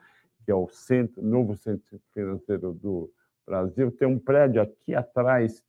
que 0.44 0.50
é 0.50 0.54
o 0.54 0.68
centro, 0.68 1.22
novo 1.22 1.56
centro 1.56 2.00
financeiro 2.12 2.72
do 2.72 3.10
Brasil, 3.46 3.90
tem 3.92 4.08
um 4.08 4.18
prédio 4.18 4.60
aqui 4.60 4.94
atrás, 4.94 5.62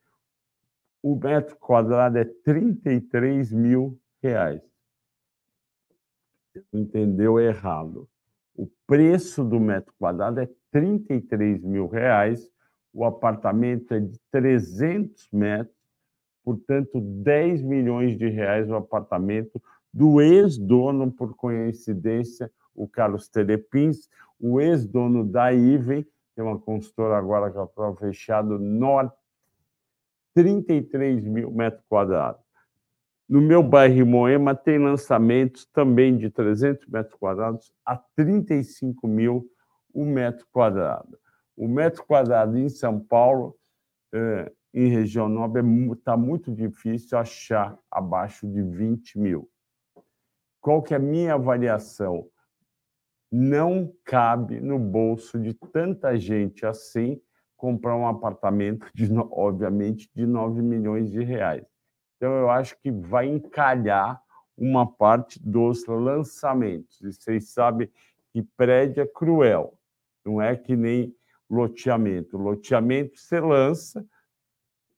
o 1.02 1.15
metro 1.15 1.56
quadrado 1.58 2.17
é 2.17 2.26
33 2.26 3.52
mil 3.52 4.00
reais. 4.22 4.62
Entendeu 6.74 7.39
errado. 7.39 8.10
O 8.56 8.67
preço 8.88 9.43
do 9.43 9.60
metro 9.60 9.93
quadrado 10.00 10.39
é 10.39 10.50
33 10.78 11.63
mil 11.63 11.88
reais, 11.88 12.52
o 12.94 13.04
apartamento 13.04 13.96
é 13.96 14.00
de 14.00 14.20
300 14.32 15.28
metros, 15.34 15.76
portanto, 16.44 17.02
10 17.02 17.63
milhões 17.63 18.16
de 18.16 18.30
reais 18.30 18.70
o 18.70 18.76
apartamento 18.76 19.60
do 19.92 20.22
ex-dono, 20.22 21.12
por 21.12 21.36
coincidência, 21.36 22.52
o 22.76 22.88
Carlos 22.88 23.28
Telepins, 23.28 24.08
o 24.40 24.62
ex-dono 24.62 25.26
da 25.26 25.52
Iven, 25.52 26.04
que 26.04 26.42
é 26.42 26.44
uma 26.44 26.60
consultora 26.60 27.18
agora 27.18 27.50
que 27.50 27.58
está 27.58 27.96
fechado, 27.96 28.60
norte, 28.60 29.18
33 30.36 31.24
mil 31.24 31.50
metros 31.50 31.84
quadrados. 31.90 32.46
No 33.28 33.42
meu 33.42 33.63
bairro 33.63 34.06
Moema 34.06 34.54
tem 34.54 34.78
lançamentos 34.78 35.66
também 35.66 36.16
de 36.16 36.30
300 36.30 36.88
metros 36.88 37.16
quadrados 37.16 37.74
a 37.84 37.98
35 38.16 39.08
mil 39.08 39.50
o 39.98 40.06
metro 40.06 40.46
quadrado. 40.52 41.18
O 41.56 41.68
metro 41.68 42.06
quadrado 42.06 42.56
em 42.56 42.70
São 42.70 43.00
Paulo, 43.00 43.58
eh, 44.14 44.52
em 44.72 44.90
região 44.90 45.28
nobre, 45.28 45.64
está 45.94 46.14
é 46.14 46.18
muito 46.18 46.54
difícil 46.54 47.18
achar 47.18 47.76
abaixo 47.90 48.48
de 48.48 48.62
20 48.62 49.18
mil. 49.18 49.50
Qual 50.62 50.84
que 50.84 50.94
é 50.94 50.98
a 50.98 51.00
minha 51.00 51.34
avaliação? 51.34 52.30
Não 53.32 53.92
cabe 54.06 54.62
no 54.62 54.78
bolso 54.78 55.40
de 55.40 55.56
tanta 55.56 56.16
gente 56.20 56.64
assim 56.64 57.20
comprar 57.56 57.96
um 57.96 58.08
apartamento, 58.08 58.86
de, 58.94 59.12
obviamente, 59.32 60.12
de 60.14 60.28
9 60.28 60.62
milhões 60.62 61.10
de 61.10 61.24
reais. 61.24 61.66
Então, 62.18 62.32
eu 62.34 62.52
acho 62.52 62.80
que 62.80 62.92
vai 62.92 63.28
encalhar 63.28 64.22
uma 64.56 64.86
parte 64.86 65.40
dos 65.44 65.88
lançamentos. 65.88 67.02
E 67.02 67.12
vocês 67.12 67.50
sabem 67.50 67.90
que 68.32 68.44
prédio 68.44 69.02
é 69.02 69.08
cruel, 69.08 69.77
não 70.28 70.42
é 70.42 70.56
que 70.56 70.76
nem 70.76 71.16
loteamento. 71.50 72.38
Loteamento 72.38 73.18
você 73.18 73.40
lança, 73.40 74.06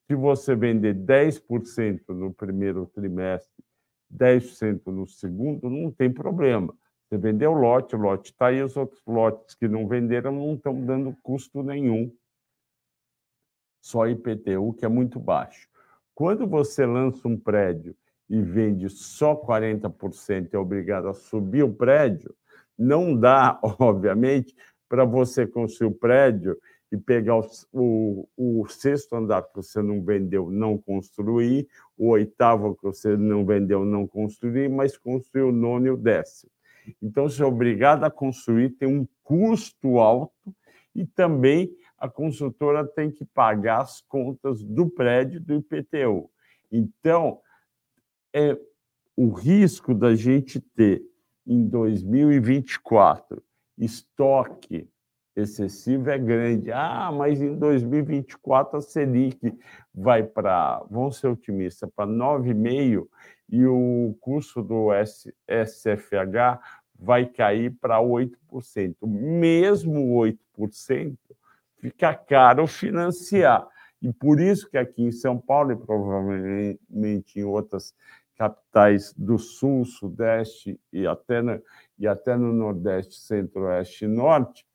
se 0.07 0.15
você 0.15 0.55
vender 0.55 0.95
10% 0.95 2.09
no 2.09 2.33
primeiro 2.33 2.87
trimestre 2.87 3.63
10% 4.11 4.87
no 4.87 5.07
segundo, 5.07 5.69
não 5.69 5.91
tem 5.91 6.11
problema. 6.11 6.75
Você 7.07 7.17
vendeu 7.17 7.51
o 7.51 7.59
lote, 7.59 7.95
o 7.95 7.99
lote 7.99 8.31
está 8.31 8.47
aí, 8.47 8.61
os 8.61 8.75
outros 8.75 9.01
lotes 9.05 9.55
que 9.55 9.67
não 9.67 9.87
venderam 9.87 10.31
não 10.31 10.55
estão 10.55 10.83
dando 10.83 11.15
custo 11.21 11.63
nenhum. 11.63 12.11
Só 13.81 14.07
IPTU, 14.07 14.73
que 14.73 14.85
é 14.85 14.87
muito 14.87 15.19
baixo. 15.19 15.67
Quando 16.13 16.47
você 16.47 16.85
lança 16.85 17.27
um 17.27 17.37
prédio 17.37 17.95
e 18.29 18.41
vende 18.41 18.89
só 18.89 19.35
40% 19.35 20.49
e 20.51 20.55
é 20.55 20.59
obrigado 20.59 21.07
a 21.07 21.13
subir 21.13 21.63
o 21.63 21.73
prédio, 21.73 22.35
não 22.77 23.15
dá, 23.15 23.59
obviamente, 23.79 24.55
para 24.89 25.05
você 25.05 25.45
construir 25.45 25.87
o 25.87 25.95
prédio 25.95 26.57
e 26.91 26.97
pegar 26.97 27.37
o, 27.37 27.47
o, 27.71 28.27
o, 28.35 28.67
sexto 28.67 29.15
andar 29.15 29.43
que 29.43 29.55
você 29.55 29.81
não 29.81 30.03
vendeu, 30.03 30.49
não 30.49 30.75
construir, 30.75 31.67
o 31.95 32.09
oitavo 32.09 32.75
que 32.75 32.83
você 32.83 33.15
não 33.15 33.45
vendeu, 33.45 33.85
não 33.85 34.07
construir, 34.07 34.67
mas 34.67 34.97
construir 34.97 35.43
o 35.43 35.51
nono 35.51 35.85
e 35.85 35.91
o 35.91 35.97
décimo. 35.97 36.51
Então, 36.99 37.29
você 37.29 37.43
é 37.43 37.45
obrigado 37.45 38.03
a 38.03 38.09
construir, 38.09 38.71
tem 38.71 38.87
um 38.87 39.07
custo 39.23 39.99
alto 39.99 40.55
e 40.95 41.05
também 41.05 41.71
a 41.95 42.09
construtora 42.09 42.83
tem 42.83 43.11
que 43.11 43.23
pagar 43.23 43.81
as 43.81 44.01
contas 44.01 44.63
do 44.63 44.89
prédio 44.89 45.39
do 45.39 45.53
IPTU. 45.53 46.31
Então, 46.71 47.39
é 48.33 48.57
o 49.15 49.29
risco 49.29 49.93
da 49.93 50.15
gente 50.15 50.59
ter 50.59 51.03
em 51.45 51.67
2024 51.67 53.43
estoque 53.79 54.87
excessivo 55.35 56.09
é 56.09 56.17
grande. 56.17 56.71
Ah, 56.71 57.11
mas 57.11 57.41
em 57.41 57.55
2024 57.57 58.77
a 58.77 58.81
Selic 58.81 59.57
vai 59.93 60.23
para, 60.23 60.83
vamos 60.89 61.17
ser 61.17 61.27
otimistas, 61.27 61.89
para 61.95 62.09
9,5% 62.09 63.07
e 63.51 63.65
o 63.65 64.15
curso 64.19 64.61
do 64.61 64.89
SFH 65.47 66.59
vai 66.97 67.25
cair 67.25 67.71
para 67.79 67.99
8%. 67.99 68.95
Mesmo 69.07 70.21
8%, 70.57 71.17
fica 71.77 72.13
caro 72.13 72.67
financiar. 72.67 73.67
E 74.01 74.13
por 74.13 74.39
isso 74.39 74.69
que 74.69 74.77
aqui 74.77 75.03
em 75.03 75.11
São 75.11 75.37
Paulo 75.37 75.71
e 75.71 75.75
provavelmente 75.75 77.39
em 77.39 77.43
outras 77.43 77.93
capitais 78.39 79.13
do 79.17 79.37
Sul, 79.37 79.83
Sudeste 79.83 80.79
e 80.93 81.05
até 81.05 81.41
e 81.97 82.07
até 82.07 82.37
no 82.37 82.53
Nordeste, 82.53 83.15
Centro-Oeste 83.15 84.05
e 84.05 84.07
Norte, 84.07 84.65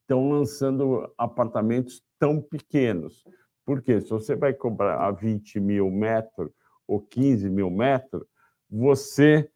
estão 0.00 0.28
lançando 0.28 1.08
apartamentos 1.16 2.02
tão 2.18 2.42
pequenos. 2.42 3.22
Porque 3.64 4.00
se 4.00 4.10
você 4.10 4.34
vai 4.34 4.52
comprar 4.52 4.98
a 4.98 5.12
20 5.12 5.60
mil 5.60 5.88
metros 5.92 6.50
ou 6.88 7.00
15 7.00 7.48
mil 7.48 7.70
metros, 7.70 8.26
você 8.68 9.48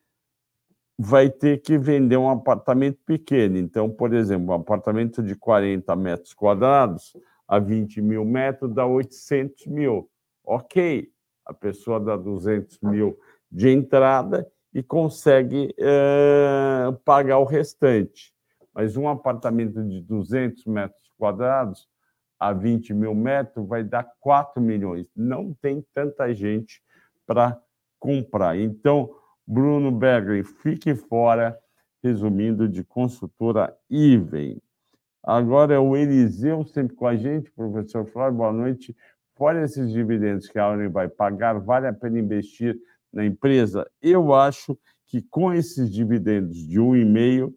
vai 0.96 1.28
ter 1.28 1.61
que 1.62 1.76
vender 1.76 2.16
um 2.16 2.30
apartamento 2.30 3.00
pequeno. 3.04 3.59
Então, 3.59 3.90
por 3.90 4.14
exemplo, 4.14 4.52
um 4.52 4.61
apartamento 4.61 5.20
de 5.20 5.35
40 5.35 5.96
metros 5.96 6.33
quadrados 6.33 7.12
a 7.48 7.59
20 7.59 8.00
mil 8.00 8.24
metros 8.24 8.72
dá 8.72 8.87
800 8.87 9.66
mil. 9.66 10.09
Ok, 10.44 11.12
a 11.44 11.52
pessoa 11.52 12.00
dá 12.00 12.16
200 12.16 12.78
mil 12.80 13.18
de 13.50 13.68
entrada 13.68 14.46
e 14.72 14.83
consegue 14.83 15.74
é, 15.78 16.92
pagar 17.04 17.38
o 17.38 17.44
restante. 17.44 18.35
Mas 18.74 18.96
um 18.96 19.09
apartamento 19.09 19.83
de 19.85 20.00
200 20.00 20.64
metros 20.66 21.11
quadrados 21.16 21.88
a 22.38 22.52
20 22.52 22.92
mil 22.92 23.14
metros 23.14 23.66
vai 23.66 23.85
dar 23.85 24.07
4 24.20 24.61
milhões. 24.61 25.09
Não 25.14 25.54
tem 25.54 25.85
tanta 25.94 26.35
gente 26.35 26.83
para 27.26 27.59
comprar. 27.98 28.59
Então, 28.59 29.14
Bruno 29.46 29.92
Berger, 29.92 30.44
fique 30.44 30.94
fora, 30.94 31.59
resumindo, 32.02 32.68
de 32.68 32.83
consultora 32.83 33.74
Iven. 33.88 34.61
Agora 35.22 35.74
é 35.74 35.78
o 35.78 35.96
Eliseu 35.96 36.64
sempre 36.64 36.94
com 36.94 37.07
a 37.07 37.16
gente, 37.16 37.50
professor 37.50 38.04
Flávio, 38.07 38.38
boa 38.38 38.52
noite. 38.52 38.94
Fora 39.37 39.64
esses 39.64 39.92
dividendos 39.92 40.49
que 40.49 40.59
a 40.59 40.64
Auren 40.64 40.88
vai 40.88 41.09
pagar, 41.09 41.59
vale 41.59 41.88
a 41.88 41.92
pena 41.92 42.18
investir 42.18 42.79
na 43.12 43.25
empresa? 43.25 43.88
Eu 44.01 44.33
acho 44.33 44.79
que 45.07 45.23
com 45.23 45.53
esses 45.53 45.90
dividendos 45.90 46.57
de 46.57 46.79
1,5, 46.79 47.53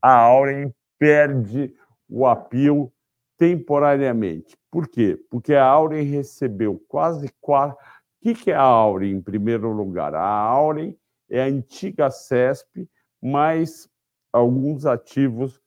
a 0.00 0.12
Auren 0.12 0.72
perde 0.98 1.74
o 2.08 2.24
apio 2.26 2.92
temporariamente. 3.36 4.56
Por 4.70 4.88
quê? 4.88 5.18
Porque 5.28 5.54
a 5.54 5.64
Auren 5.64 6.04
recebeu 6.04 6.80
quase 6.88 7.28
quatro. 7.40 7.76
O 8.24 8.34
que 8.34 8.50
é 8.50 8.54
a 8.54 8.62
Auren, 8.62 9.12
em 9.12 9.20
primeiro 9.20 9.72
lugar? 9.72 10.14
A 10.14 10.22
Auren 10.22 10.96
é 11.28 11.42
a 11.42 11.46
antiga 11.46 12.10
CESP, 12.10 12.88
mais 13.20 13.88
alguns 14.32 14.86
ativos 14.86 15.60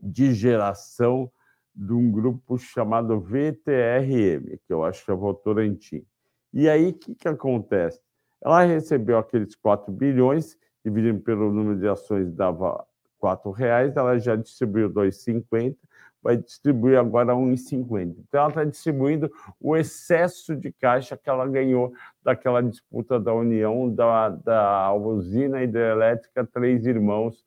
de 0.00 0.32
geração 0.32 1.30
de 1.74 1.92
um 1.92 2.10
grupo 2.10 2.56
chamado 2.56 3.20
VTRM, 3.20 4.58
que 4.64 4.72
eu 4.72 4.84
acho 4.84 5.04
que 5.04 5.10
é 5.10 5.14
Votorantim. 5.14 6.06
E 6.52 6.68
aí, 6.68 6.90
o 6.90 6.94
que, 6.94 7.14
que 7.14 7.28
acontece? 7.28 8.00
Ela 8.42 8.62
recebeu 8.62 9.18
aqueles 9.18 9.54
4 9.56 9.92
bilhões, 9.92 10.56
dividindo 10.84 11.20
pelo 11.20 11.52
número 11.52 11.78
de 11.78 11.88
ações, 11.88 12.32
dava 12.32 12.84
R$ 13.20 13.52
reais, 13.56 13.96
ela 13.96 14.18
já 14.18 14.36
distribuiu 14.36 14.88
2,50, 14.90 15.76
vai 16.22 16.36
distribuir 16.36 16.98
agora 16.98 17.34
1,50. 17.34 18.16
Então, 18.18 18.40
ela 18.40 18.48
está 18.50 18.64
distribuindo 18.64 19.30
o 19.60 19.76
excesso 19.76 20.54
de 20.54 20.72
caixa 20.72 21.16
que 21.16 21.28
ela 21.28 21.46
ganhou 21.46 21.92
daquela 22.22 22.62
disputa 22.62 23.18
da 23.18 23.34
União, 23.34 23.92
da, 23.92 24.28
da 24.28 24.92
usina 24.94 25.62
hidrelétrica 25.62 26.46
Três 26.46 26.86
Irmãos. 26.86 27.44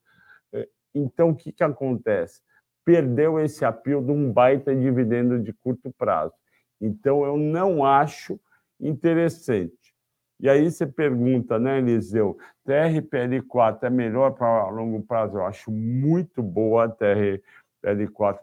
Então, 0.94 1.30
o 1.30 1.36
que, 1.36 1.52
que 1.52 1.64
acontece? 1.64 2.42
Perdeu 2.88 3.38
esse 3.38 3.66
apelo 3.66 4.02
de 4.02 4.12
um 4.12 4.32
baita 4.32 4.74
dividendo 4.74 5.44
de 5.44 5.52
curto 5.52 5.92
prazo. 5.98 6.34
Então, 6.80 7.26
eu 7.26 7.36
não 7.36 7.84
acho 7.84 8.40
interessante. 8.80 9.94
E 10.40 10.48
aí 10.48 10.72
você 10.72 10.88
pergunta, 10.88 11.60
né, 11.60 11.80
Eliseu, 11.80 12.38
TRPL4 12.66 13.84
é 13.84 13.90
melhor 13.90 14.32
para 14.32 14.70
longo 14.70 15.02
prazo? 15.04 15.38
Eu 15.38 15.46
acho 15.46 15.70
muito 15.70 16.42
boa 16.42 16.86
a 16.86 16.90
TRPL 16.90 17.42
L4 17.84 18.40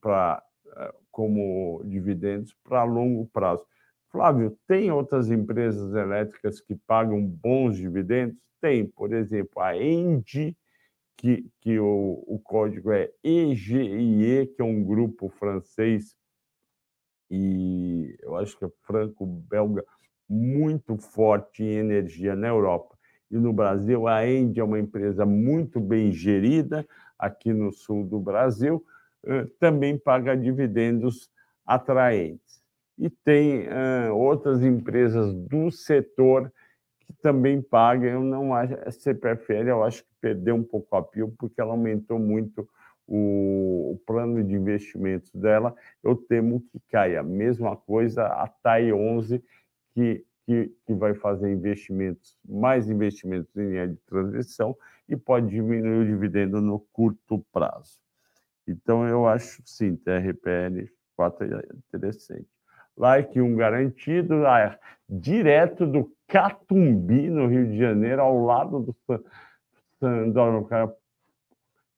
para 0.00 0.42
eh, 0.76 0.94
como 1.10 1.82
dividendos 1.84 2.54
para 2.64 2.84
longo 2.84 3.26
prazo. 3.26 3.64
Flávio, 4.10 4.56
tem 4.66 4.90
outras 4.90 5.30
empresas 5.30 5.94
elétricas 5.94 6.60
que 6.60 6.74
pagam 6.74 7.24
bons 7.24 7.76
dividendos? 7.76 8.36
Tem, 8.60 8.86
por 8.86 9.12
exemplo, 9.12 9.60
a 9.60 9.76
Engie, 9.76 10.56
que, 11.16 11.46
que 11.60 11.78
o, 11.78 12.24
o 12.26 12.38
código 12.38 12.92
é 12.92 13.10
EGIE, 13.22 14.46
que 14.54 14.60
é 14.60 14.64
um 14.64 14.82
grupo 14.82 15.28
francês 15.28 16.16
e 17.30 18.16
eu 18.22 18.36
acho 18.36 18.56
que 18.58 18.64
é 18.64 18.70
franco-belga 18.82 19.84
muito 20.28 20.96
forte 20.96 21.62
em 21.62 21.76
energia 21.76 22.36
na 22.36 22.48
Europa. 22.48 22.96
E 23.30 23.36
no 23.36 23.52
Brasil, 23.52 24.06
a 24.06 24.26
Engie 24.26 24.60
é 24.60 24.64
uma 24.64 24.78
empresa 24.78 25.26
muito 25.26 25.80
bem 25.80 26.12
gerida, 26.12 26.86
aqui 27.18 27.52
no 27.52 27.72
sul 27.72 28.04
do 28.04 28.20
Brasil, 28.20 28.84
também 29.58 29.98
paga 29.98 30.36
dividendos 30.36 31.30
atraentes. 31.66 32.62
E 32.96 33.10
tem 33.10 33.66
outras 34.12 34.62
empresas 34.62 35.34
do 35.34 35.70
setor 35.70 36.52
que 37.04 37.12
também 37.14 37.60
pagam. 37.60 38.08
Eu 38.08 38.20
não 38.20 38.54
acho, 38.54 38.74
a 38.86 38.90
CPFL 38.90 39.68
eu 39.68 39.84
acho 39.84 40.02
que 40.02 40.10
perdeu 40.20 40.54
um 40.54 40.64
pouco 40.64 40.96
a 40.96 41.02
pio, 41.02 41.34
porque 41.38 41.60
ela 41.60 41.72
aumentou 41.72 42.18
muito 42.18 42.68
o, 43.06 44.00
plano 44.06 44.42
de 44.42 44.54
investimentos 44.54 45.30
dela. 45.32 45.74
Eu 46.02 46.16
temo 46.16 46.60
que 46.60 46.80
caia. 46.90 47.22
Mesma 47.22 47.76
coisa 47.76 48.26
a 48.26 48.48
TAI 48.48 48.92
11, 48.92 49.42
que 49.94 50.24
que, 50.46 50.70
que 50.86 50.94
vai 50.94 51.14
fazer 51.14 51.50
investimentos, 51.50 52.36
mais 52.44 52.88
investimentos 52.88 53.54
em 53.56 53.70
linha 53.70 53.88
de 53.88 53.96
transição 54.06 54.76
e 55.08 55.16
pode 55.16 55.48
diminuir 55.48 56.02
o 56.02 56.06
dividendo 56.06 56.60
no 56.60 56.80
curto 56.92 57.44
prazo. 57.52 57.98
Então, 58.66 59.06
eu 59.06 59.26
acho, 59.26 59.62
sim, 59.64 59.96
TRPL 59.96 60.88
4 61.16 61.56
é 61.56 61.62
interessante. 61.88 62.46
Like 62.96 63.40
um 63.40 63.56
garantido, 63.56 64.46
ah, 64.46 64.78
direto 65.08 65.86
do 65.86 66.13
Catumbi, 66.26 67.28
no 67.30 67.46
Rio 67.46 67.66
de 67.66 67.78
Janeiro, 67.78 68.22
ao 68.22 68.44
lado 68.44 68.80
do 68.80 68.96
Sandro 70.00 70.68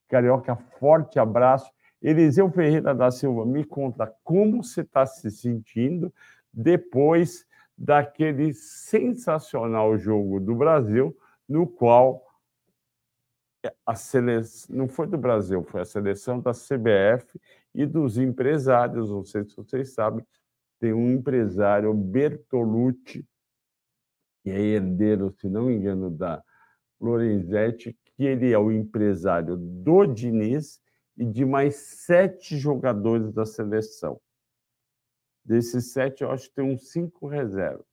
Carioca. 0.08 0.56
Forte 0.78 1.18
abraço. 1.18 1.70
Eliseu 2.02 2.50
Ferreira 2.50 2.94
da 2.94 3.10
Silva, 3.10 3.44
me 3.46 3.64
conta 3.64 4.14
como 4.22 4.62
você 4.62 4.82
está 4.82 5.06
se 5.06 5.30
sentindo 5.30 6.12
depois 6.52 7.46
daquele 7.76 8.54
sensacional 8.54 9.98
jogo 9.98 10.40
do 10.40 10.54
Brasil, 10.54 11.16
no 11.48 11.66
qual 11.66 12.24
a 13.84 13.94
seleção 13.94 14.76
não 14.76 14.88
foi 14.88 15.06
do 15.06 15.18
Brasil, 15.18 15.62
foi 15.64 15.80
a 15.80 15.84
seleção 15.84 16.40
da 16.40 16.52
CBF 16.52 17.40
e 17.74 17.84
dos 17.84 18.16
empresários. 18.18 19.10
Não 19.10 19.24
sei 19.24 19.44
se 19.44 19.56
vocês 19.56 19.92
sabem, 19.92 20.24
tem 20.78 20.92
um 20.92 21.10
empresário, 21.10 21.92
Bertolucci, 21.92 23.26
que 24.46 24.50
é 24.52 24.60
herdeiro, 24.60 25.34
se 25.40 25.48
não 25.48 25.64
me 25.64 25.74
engano, 25.74 26.08
da 26.08 26.40
Lorenzetti, 27.00 27.98
que 28.04 28.24
ele 28.24 28.52
é 28.52 28.58
o 28.58 28.70
empresário 28.70 29.56
do 29.56 30.06
Diniz 30.06 30.80
e 31.16 31.24
de 31.24 31.44
mais 31.44 31.74
sete 31.74 32.56
jogadores 32.56 33.32
da 33.32 33.44
seleção. 33.44 34.20
Desses 35.44 35.92
sete, 35.92 36.22
eu 36.22 36.30
acho 36.30 36.48
que 36.48 36.54
tem 36.54 36.64
uns 36.64 36.92
cinco 36.92 37.26
reservas. 37.26 37.84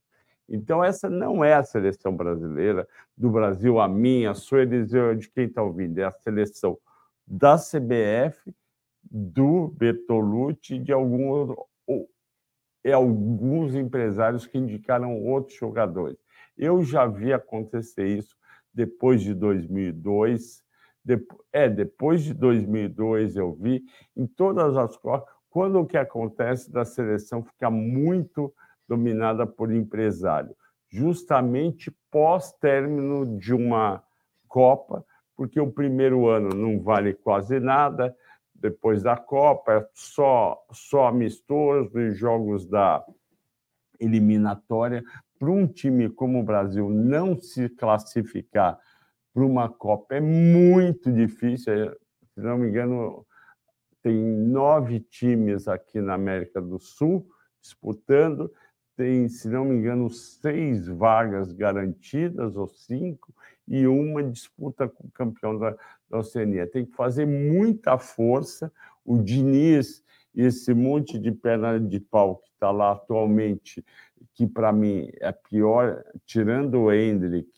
Então, 0.48 0.84
essa 0.84 1.10
não 1.10 1.44
é 1.44 1.56
a 1.56 1.64
seleção 1.64 2.16
brasileira 2.16 2.88
do 3.18 3.32
Brasil, 3.32 3.80
a 3.80 3.88
minha, 3.88 4.30
a 4.30 4.36
sua, 4.36 4.62
Eliseu, 4.62 5.16
de 5.16 5.32
quem 5.32 5.48
está 5.48 5.64
ouvindo. 5.64 5.98
É 5.98 6.04
a 6.04 6.12
seleção 6.12 6.78
da 7.26 7.58
CBF, 7.58 8.54
do 9.02 9.70
Bertolucci, 9.70 10.78
de 10.78 10.94
algum, 10.94 11.56
ou, 11.88 12.08
é 12.84 12.92
alguns 12.92 13.74
empresários 13.74 14.46
que 14.46 14.60
indicaram 14.60 15.20
outros 15.20 15.58
jogadores. 15.58 16.23
Eu 16.58 16.84
já 16.84 17.06
vi 17.06 17.34
acontecer 17.34 18.08
isso 18.08 18.36
depois 18.74 19.22
de 19.22 19.34
2002. 19.34 20.64
é, 21.52 21.70
depois 21.70 22.24
de 22.24 22.34
2002 22.34 23.36
eu 23.36 23.54
vi 23.54 23.84
em 24.16 24.26
todas 24.26 24.76
as 24.78 24.96
Copas 24.98 25.34
quando 25.50 25.80
o 25.80 25.86
que 25.86 25.98
acontece 25.98 26.72
da 26.72 26.84
seleção 26.84 27.44
fica 27.44 27.70
muito 27.70 28.52
dominada 28.88 29.46
por 29.46 29.72
empresário, 29.72 30.56
justamente 30.90 31.92
pós-término 32.10 33.38
de 33.38 33.54
uma 33.54 34.04
Copa, 34.48 35.06
porque 35.36 35.60
o 35.60 35.72
primeiro 35.72 36.28
ano 36.28 36.50
não 36.50 36.80
vale 36.82 37.14
quase 37.14 37.60
nada, 37.60 38.16
depois 38.56 39.04
da 39.04 39.18
Copa 39.18 39.74
é 39.74 39.88
só, 39.94 40.64
só 40.72 41.08
amistoso 41.08 42.00
e 42.00 42.12
jogos 42.12 42.66
da 42.66 43.06
eliminatória. 44.00 45.04
Para 45.44 45.52
um 45.52 45.68
time 45.68 46.10
como 46.10 46.40
o 46.40 46.44
Brasil 46.44 46.90
não 46.90 47.38
se 47.38 47.68
classificar 47.68 48.80
para 49.34 49.46
uma 49.46 49.68
Copa 49.68 50.16
é 50.16 50.22
muito 50.22 51.12
difícil. 51.12 51.92
Se 52.34 52.40
não 52.40 52.58
me 52.58 52.70
engano, 52.70 53.28
tem 54.02 54.16
nove 54.16 55.02
times 55.02 55.68
aqui 55.68 56.00
na 56.00 56.14
América 56.14 56.62
do 56.62 56.80
Sul 56.80 57.28
disputando, 57.62 58.50
tem, 58.96 59.28
se 59.28 59.50
não 59.50 59.66
me 59.66 59.76
engano, 59.76 60.10
seis 60.10 60.88
vagas 60.88 61.52
garantidas, 61.52 62.56
ou 62.56 62.70
cinco, 62.70 63.36
e 63.68 63.86
uma 63.86 64.24
disputa 64.24 64.88
com 64.88 65.08
o 65.08 65.12
campeão 65.12 65.60
da, 65.60 65.76
da 66.10 66.20
Oceania. 66.20 66.66
Tem 66.66 66.86
que 66.86 66.96
fazer 66.96 67.26
muita 67.26 67.98
força. 67.98 68.72
O 69.04 69.18
Diniz, 69.18 70.06
esse 70.34 70.74
monte 70.74 71.20
de 71.20 71.34
perna 71.34 71.78
de 71.78 72.00
pau 72.00 72.38
que 72.38 72.48
está 72.48 72.72
lá 72.72 72.94
atualmente, 72.94 73.84
que 74.34 74.48
para 74.48 74.72
mim 74.72 75.10
é 75.20 75.32
pior, 75.32 76.04
tirando 76.26 76.82
o 76.82 76.92
Hendrick, 76.92 77.50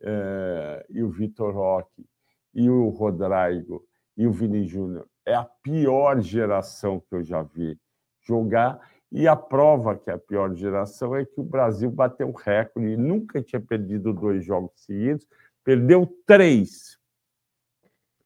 eh, 0.00 0.86
e 0.90 1.02
o 1.02 1.10
Vitor 1.10 1.54
Roque, 1.54 2.06
e 2.54 2.68
o 2.70 2.88
Rodrigo, 2.88 3.84
e 4.16 4.26
o 4.26 4.32
Vini 4.32 4.66
Júnior. 4.66 5.08
É 5.24 5.34
a 5.34 5.44
pior 5.44 6.20
geração 6.20 7.00
que 7.00 7.14
eu 7.14 7.22
já 7.22 7.42
vi 7.42 7.78
jogar. 8.22 8.80
E 9.10 9.26
a 9.26 9.34
prova 9.34 9.96
que 9.96 10.10
é 10.10 10.14
a 10.14 10.18
pior 10.18 10.54
geração 10.54 11.16
é 11.16 11.24
que 11.24 11.40
o 11.40 11.44
Brasil 11.44 11.90
bateu 11.90 12.28
um 12.28 12.32
recorde, 12.32 12.96
nunca 12.96 13.40
tinha 13.42 13.60
perdido 13.60 14.12
dois 14.12 14.44
jogos 14.44 14.72
seguidos, 14.76 15.26
perdeu 15.64 16.06
três. 16.26 16.98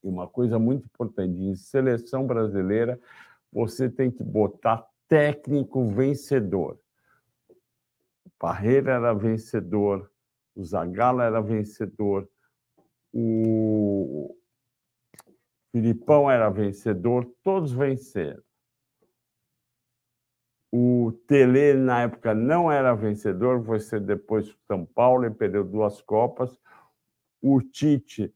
E 0.03 0.09
uma 0.09 0.26
coisa 0.26 0.59
muito 0.59 0.85
importante: 0.87 1.41
em 1.41 1.55
seleção 1.55 2.26
brasileira, 2.26 2.99
você 3.53 3.89
tem 3.89 4.11
que 4.11 4.24
botar 4.24 4.85
técnico 5.09 5.87
vencedor. 5.89 6.78
Parreira 8.43 8.95
era 8.95 9.14
vencedor, 9.14 10.11
o 10.57 10.64
Zagallo 10.64 11.20
era 11.20 11.40
vencedor, 11.40 12.28
o 13.14 14.36
Filipão 15.70 16.28
era 16.28 16.51
vencedor, 16.51 17.24
todos 17.45 17.70
venceram. 17.70 18.43
O 20.72 21.12
Tele, 21.28 21.74
na 21.74 22.03
época, 22.03 22.34
não 22.34 22.68
era 22.68 22.97
vencedor, 22.97 23.64
foi 23.64 23.78
ser 23.78 24.01
depois 24.01 24.51
o 24.51 24.59
São 24.66 24.84
Paulo 24.84 25.24
e 25.24 25.30
perdeu 25.30 25.62
duas 25.62 26.03
Copas. 26.03 26.59
O 27.40 27.62
Tite 27.62 28.34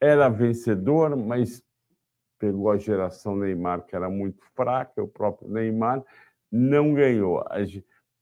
era 0.00 0.30
vencedor, 0.30 1.14
mas 1.14 1.62
pegou 2.38 2.70
a 2.70 2.78
geração 2.78 3.36
Neymar, 3.36 3.84
que 3.84 3.94
era 3.94 4.08
muito 4.08 4.42
fraca, 4.54 5.02
o 5.02 5.08
próprio 5.08 5.50
Neymar 5.50 6.02
não 6.50 6.94
ganhou. 6.94 7.44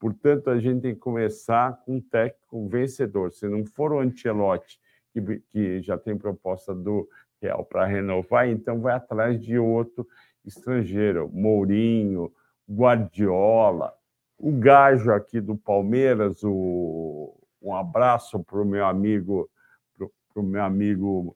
Portanto, 0.05 0.51
a 0.51 0.59
gente 0.59 0.81
tem 0.83 0.93
que 0.93 0.99
começar 0.99 1.81
com 1.83 1.95
um 1.95 1.99
técnico 1.99 2.67
vencedor. 2.67 3.31
Se 3.31 3.47
não 3.47 3.65
for 3.65 3.91
o 3.91 3.99
Ancelotti, 3.99 4.79
que, 5.11 5.41
que 5.51 5.81
já 5.81 5.97
tem 5.97 6.15
proposta 6.15 6.75
do 6.75 7.09
Real 7.41 7.65
para 7.65 7.87
renovar, 7.87 8.47
então 8.47 8.79
vai 8.79 8.93
atrás 8.93 9.41
de 9.41 9.57
outro 9.57 10.07
estrangeiro, 10.45 11.27
Mourinho, 11.33 12.31
Guardiola, 12.69 13.95
o 14.37 14.51
Gajo 14.51 15.11
aqui 15.11 15.41
do 15.41 15.57
Palmeiras, 15.57 16.43
o, 16.43 17.35
um 17.59 17.73
abraço 17.73 18.43
para 18.43 18.61
o 18.61 18.65
meu 18.65 18.85
amigo, 18.85 19.49
para 19.97 20.39
o 20.39 20.43
meu 20.43 20.61
amigo 20.63 21.35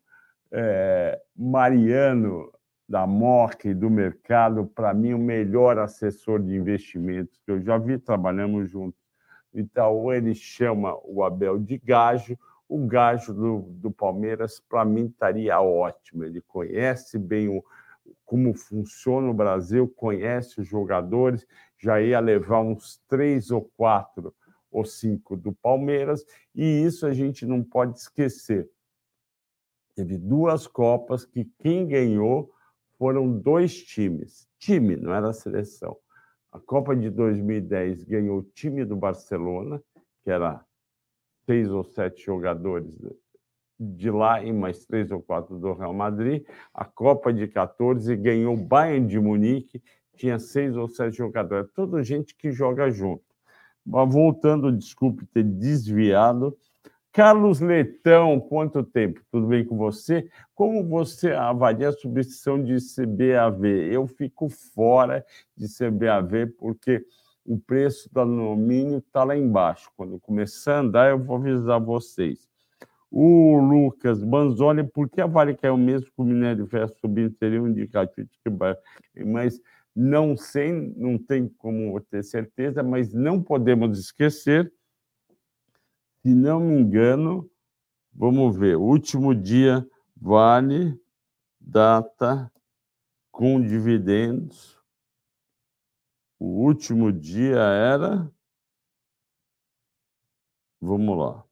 é, 0.52 1.20
Mariano 1.36 2.52
da 2.90 3.06
Morte 3.06 3.72
do 3.72 3.88
mercado, 3.88 4.66
para 4.66 4.96
mim, 4.96 5.14
o 5.14 5.20
melhor 5.20 5.78
assessor 5.78 6.42
de 6.42 6.56
investimentos 6.56 7.40
que 7.46 7.52
eu 7.52 7.62
já 7.62 7.78
vi, 7.78 8.00
trabalhamos 8.00 8.68
juntos. 8.68 9.00
Então, 9.54 10.12
ele 10.12 10.34
chama 10.34 10.98
o 11.04 11.24
Abel 11.24 11.60
de 11.60 11.78
Gajo, 11.78 12.36
o 12.68 12.88
Gajo 12.88 13.32
do, 13.32 13.60
do 13.74 13.92
Palmeiras, 13.92 14.60
para 14.60 14.84
mim, 14.84 15.06
estaria 15.06 15.62
ótimo. 15.62 16.24
Ele 16.24 16.42
conhece 16.42 17.20
bem 17.20 17.48
o, 17.48 17.64
como 18.26 18.56
funciona 18.56 19.30
o 19.30 19.36
Brasil, 19.36 19.88
conhece 19.88 20.60
os 20.60 20.68
jogadores, 20.68 21.46
já 21.78 22.02
ia 22.02 22.20
levar 22.20 22.62
uns 22.62 23.00
três 23.08 23.52
ou 23.52 23.70
quatro 23.78 24.34
ou 24.72 24.84
cinco 24.84 25.38
do 25.38 25.54
Palmeiras, 25.54 26.26
e 26.56 26.64
isso 26.84 27.06
a 27.06 27.14
gente 27.14 27.46
não 27.46 27.64
pode 27.64 28.00
esquecer. 28.00 28.68
Teve 29.96 30.18
duas 30.18 30.66
Copas 30.66 31.24
que 31.24 31.46
quem 31.60 31.88
ganhou 31.88 32.52
foram 33.00 33.32
dois 33.32 33.82
times. 33.82 34.46
Time, 34.60 34.98
não 34.98 35.14
era 35.14 35.32
seleção. 35.32 35.98
A 36.52 36.60
Copa 36.60 36.96
de 36.96 37.10
2010 37.10 38.04
ganhou 38.04 38.40
o 38.40 38.44
time 38.44 38.84
do 38.84 38.98
Barcelona, 38.98 39.82
que 40.24 40.30
era 40.30 40.64
seis 41.46 41.72
ou 41.72 41.84
sete 41.84 42.26
jogadores 42.26 42.94
de 43.80 44.12
lá 44.12 44.44
e 44.44 44.52
mais 44.52 44.86
três 44.86 45.10
ou 45.10 45.22
quatro 45.22 45.58
do 45.58 45.74
Real 45.74 45.94
Madrid. 45.94 46.44
A 46.74 46.84
Copa 46.84 47.32
de 47.32 47.48
14 47.48 48.14
ganhou 48.18 48.54
o 48.54 48.58
Bayern 48.58 49.08
de 49.08 49.18
Munique, 49.18 49.82
tinha 50.18 50.38
seis 50.38 50.76
ou 50.76 50.90
sete 50.90 51.18
jogadores, 51.18 51.72
toda 51.74 52.04
gente 52.04 52.36
que 52.36 52.52
joga 52.52 52.92
junto. 52.92 53.24
Mas 53.86 54.14
voltando, 54.14 54.76
desculpe 54.76 55.26
ter 55.26 55.44
desviado. 55.44 56.58
Carlos 57.12 57.60
Letão, 57.60 58.40
quanto 58.40 58.84
tempo? 58.84 59.20
Tudo 59.32 59.48
bem 59.48 59.66
com 59.66 59.76
você? 59.76 60.30
Como 60.54 60.88
você 60.88 61.32
avalia 61.32 61.90
a 61.90 61.94
substituição 61.94 62.64
de 62.64 62.78
CBAV? 62.78 63.66
Eu 63.92 64.06
fico 64.06 64.48
fora 64.48 65.26
de 65.58 65.66
CBAV 65.68 66.48
porque 66.58 67.04
o 67.44 67.60
preço 67.60 68.08
do 68.14 68.20
alumínio 68.20 69.00
está 69.00 69.24
lá 69.24 69.36
embaixo. 69.36 69.90
Quando 69.98 70.20
começar 70.20 70.76
a 70.76 70.80
andar, 70.82 71.10
eu 71.10 71.18
vou 71.18 71.38
avisar 71.38 71.80
vocês. 71.82 72.48
O 73.12 73.58
Lucas 73.58 74.24
Banzoni, 74.24 74.84
por 74.84 75.10
que 75.10 75.20
a 75.20 75.26
Vale 75.26 75.56
caiu 75.56 75.78
mesmo 75.78 76.12
com 76.16 76.22
o 76.22 76.26
minério 76.28 76.64
de 76.64 76.70
ferro 76.70 76.94
subindo? 77.02 77.36
Seria 77.40 77.60
um 77.60 77.68
indicativo 77.68 78.28
de 78.28 78.38
que 78.38 79.26
Mas 79.26 79.60
não 79.96 80.38
sei, 80.38 80.94
não 80.96 81.18
tem 81.18 81.48
como 81.58 82.00
ter 82.02 82.24
certeza, 82.24 82.84
mas 82.84 83.12
não 83.16 83.42
podemos 83.42 84.00
esquecer, 84.00 84.72
se 86.22 86.34
não 86.34 86.60
me 86.60 86.80
engano, 86.80 87.50
vamos 88.14 88.58
ver, 88.58 88.76
último 88.76 89.34
dia, 89.34 89.88
Vale, 90.22 91.00
data 91.60 92.52
com 93.32 93.62
dividendos. 93.62 94.78
O 96.38 96.66
último 96.66 97.12
dia 97.12 97.58
era. 97.58 98.30
Vamos 100.82 101.18
lá 101.18 101.50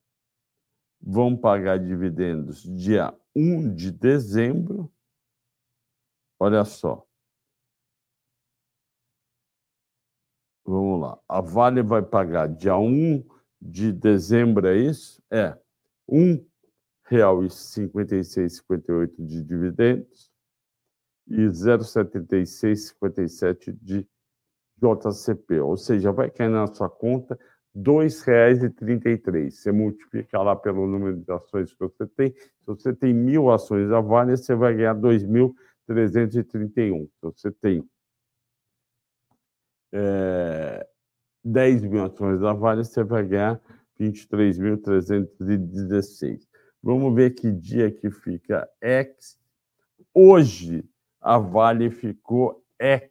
vão 1.01 1.37
pagar 1.37 1.79
dividendos 1.79 2.63
dia 2.63 3.13
1 3.33 3.73
de 3.73 3.91
dezembro. 3.91 4.91
Olha 6.39 6.65
só. 6.65 7.07
Vamos 10.65 11.01
lá. 11.01 11.19
A 11.29 11.39
Vale 11.39 11.81
vai 11.81 12.01
pagar 12.03 12.47
dia 12.47 12.77
1 12.77 13.25
de 13.61 13.91
dezembro, 13.91 14.65
é 14.67 14.77
isso? 14.77 15.21
É. 15.31 15.57
R$ 16.09 16.45
1,5658 17.11 19.11
de 19.17 19.43
dividendos 19.43 20.31
e 21.27 21.47
0,7657 21.47 23.77
de 23.81 24.07
JCP. 24.77 25.59
Ou 25.59 25.75
seja, 25.77 26.11
vai 26.11 26.29
cair 26.29 26.49
na 26.49 26.67
sua 26.67 26.89
conta 26.89 27.37
R$ 27.75 27.81
2,33. 27.81 29.51
Você 29.51 29.71
multiplica 29.71 30.41
lá 30.41 30.55
pelo 30.55 30.87
número 30.87 31.17
de 31.17 31.31
ações 31.31 31.73
que 31.73 31.79
você 31.79 32.07
tem. 32.07 32.33
Se 32.33 32.65
você 32.65 32.93
tem 32.93 33.13
mil 33.13 33.51
ações 33.51 33.89
da 33.89 34.01
Vale, 34.01 34.37
você 34.37 34.55
vai 34.55 34.75
ganhar 34.75 34.95
2.331. 34.95 37.07
Se 37.07 37.11
você 37.21 37.51
tem 37.51 37.83
é, 39.93 40.87
10 41.47 41.83
mil 41.83 42.03
ações 42.03 42.41
da 42.41 42.51
Vale, 42.53 42.83
você 42.83 43.03
vai 43.03 43.25
ganhar 43.25 43.61
23.316. 43.99 46.47
Vamos 46.83 47.15
ver 47.15 47.31
que 47.31 47.51
dia 47.51 47.89
que 47.89 48.11
fica 48.11 48.69
X. 48.81 49.39
Hoje, 50.13 50.83
a 51.21 51.37
Vale 51.37 51.89
ficou 51.89 52.61
X. 52.77 53.09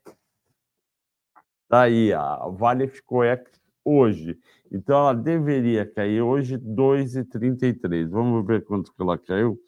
Tá 1.68 1.80
aí, 1.82 2.12
a 2.12 2.46
Vale 2.48 2.86
ficou 2.88 3.24
X 3.24 3.50
hoje. 3.84 4.38
Então, 4.70 4.98
ela 4.98 5.14
deveria 5.14 5.86
cair 5.86 6.20
hoje 6.20 6.58
2,33. 6.58 8.06
Vamos 8.08 8.46
ver 8.46 8.64
quanto 8.64 8.92
que 8.92 9.02
ela 9.02 9.16
caiu. 9.16 9.58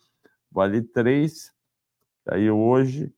Vale 0.50 0.82
3, 0.82 1.52
caiu 2.26 2.58
hoje 2.58 3.10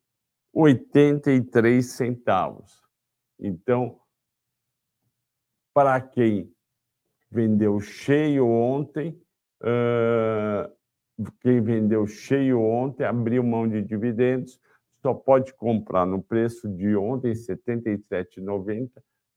83 0.53 1.85
centavos. 1.85 2.81
Então, 3.39 4.00
para 5.73 5.99
quem 6.01 6.51
vendeu 7.29 7.79
cheio 7.79 8.47
ontem, 8.47 9.19
uh, 9.61 10.71
quem 11.39 11.61
vendeu 11.61 12.05
cheio 12.07 12.59
ontem 12.59 13.05
abriu 13.05 13.43
mão 13.43 13.67
de 13.67 13.81
dividendos, 13.81 14.59
só 15.01 15.13
pode 15.13 15.53
comprar 15.53 16.05
no 16.05 16.21
preço 16.21 16.69
de 16.69 16.95
ontem, 16.95 17.33
R$ 17.33 17.39
77,90 17.39 18.89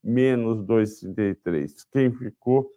menos 0.02 0.62
2,33. 0.66 1.86
Quem 1.90 2.12
ficou 2.12 2.70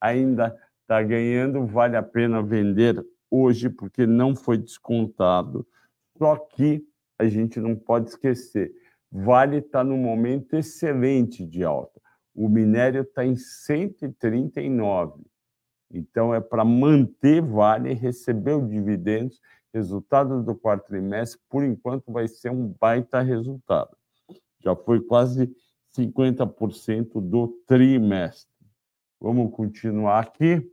ainda 0.00 0.54
está 0.82 1.02
ganhando, 1.02 1.66
vale 1.66 1.96
a 1.96 2.02
pena 2.02 2.42
vender 2.42 3.02
hoje, 3.30 3.70
porque 3.70 4.06
não 4.06 4.36
foi 4.36 4.58
descontado. 4.58 5.66
Só 6.18 6.36
que 6.36 6.86
a 7.18 7.26
gente 7.26 7.58
não 7.58 7.74
pode 7.74 8.10
esquecer, 8.10 8.72
Vale 9.16 9.58
está 9.58 9.84
num 9.84 9.96
momento 9.96 10.56
excelente 10.56 11.46
de 11.46 11.62
alta. 11.62 12.02
O 12.34 12.48
minério 12.48 13.02
está 13.02 13.24
em 13.24 13.36
139. 13.36 15.22
Então, 15.90 16.34
é 16.34 16.40
para 16.40 16.64
manter 16.64 17.40
Vale 17.40 17.92
receber 17.94 18.54
os 18.54 18.68
dividendos. 18.68 19.40
Resultado 19.72 20.42
do 20.42 20.54
quarto 20.54 20.86
trimestre, 20.86 21.40
por 21.48 21.64
enquanto, 21.64 22.12
vai 22.12 22.28
ser 22.28 22.50
um 22.50 22.74
baita 22.80 23.20
resultado. 23.20 23.96
Já 24.60 24.74
foi 24.74 25.00
quase 25.00 25.54
50% 25.96 27.20
do 27.20 27.48
trimestre. 27.66 28.52
Vamos 29.20 29.54
continuar 29.54 30.20
aqui. 30.20 30.70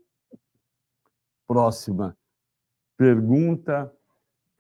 Próxima 1.48 2.18
pergunta 2.98 3.92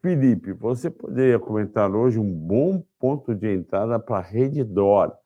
Felipe, 0.02 0.52
você 0.52 0.90
poderia 0.90 1.38
comentar 1.38 1.94
hoje 1.94 2.18
um 2.18 2.34
bom 2.34 2.84
ponto 2.98 3.36
de 3.36 3.54
entrada 3.54 4.00
para 4.00 4.18
a 4.18 4.22
Redditor? 4.22 5.10
Uh, 5.10 5.21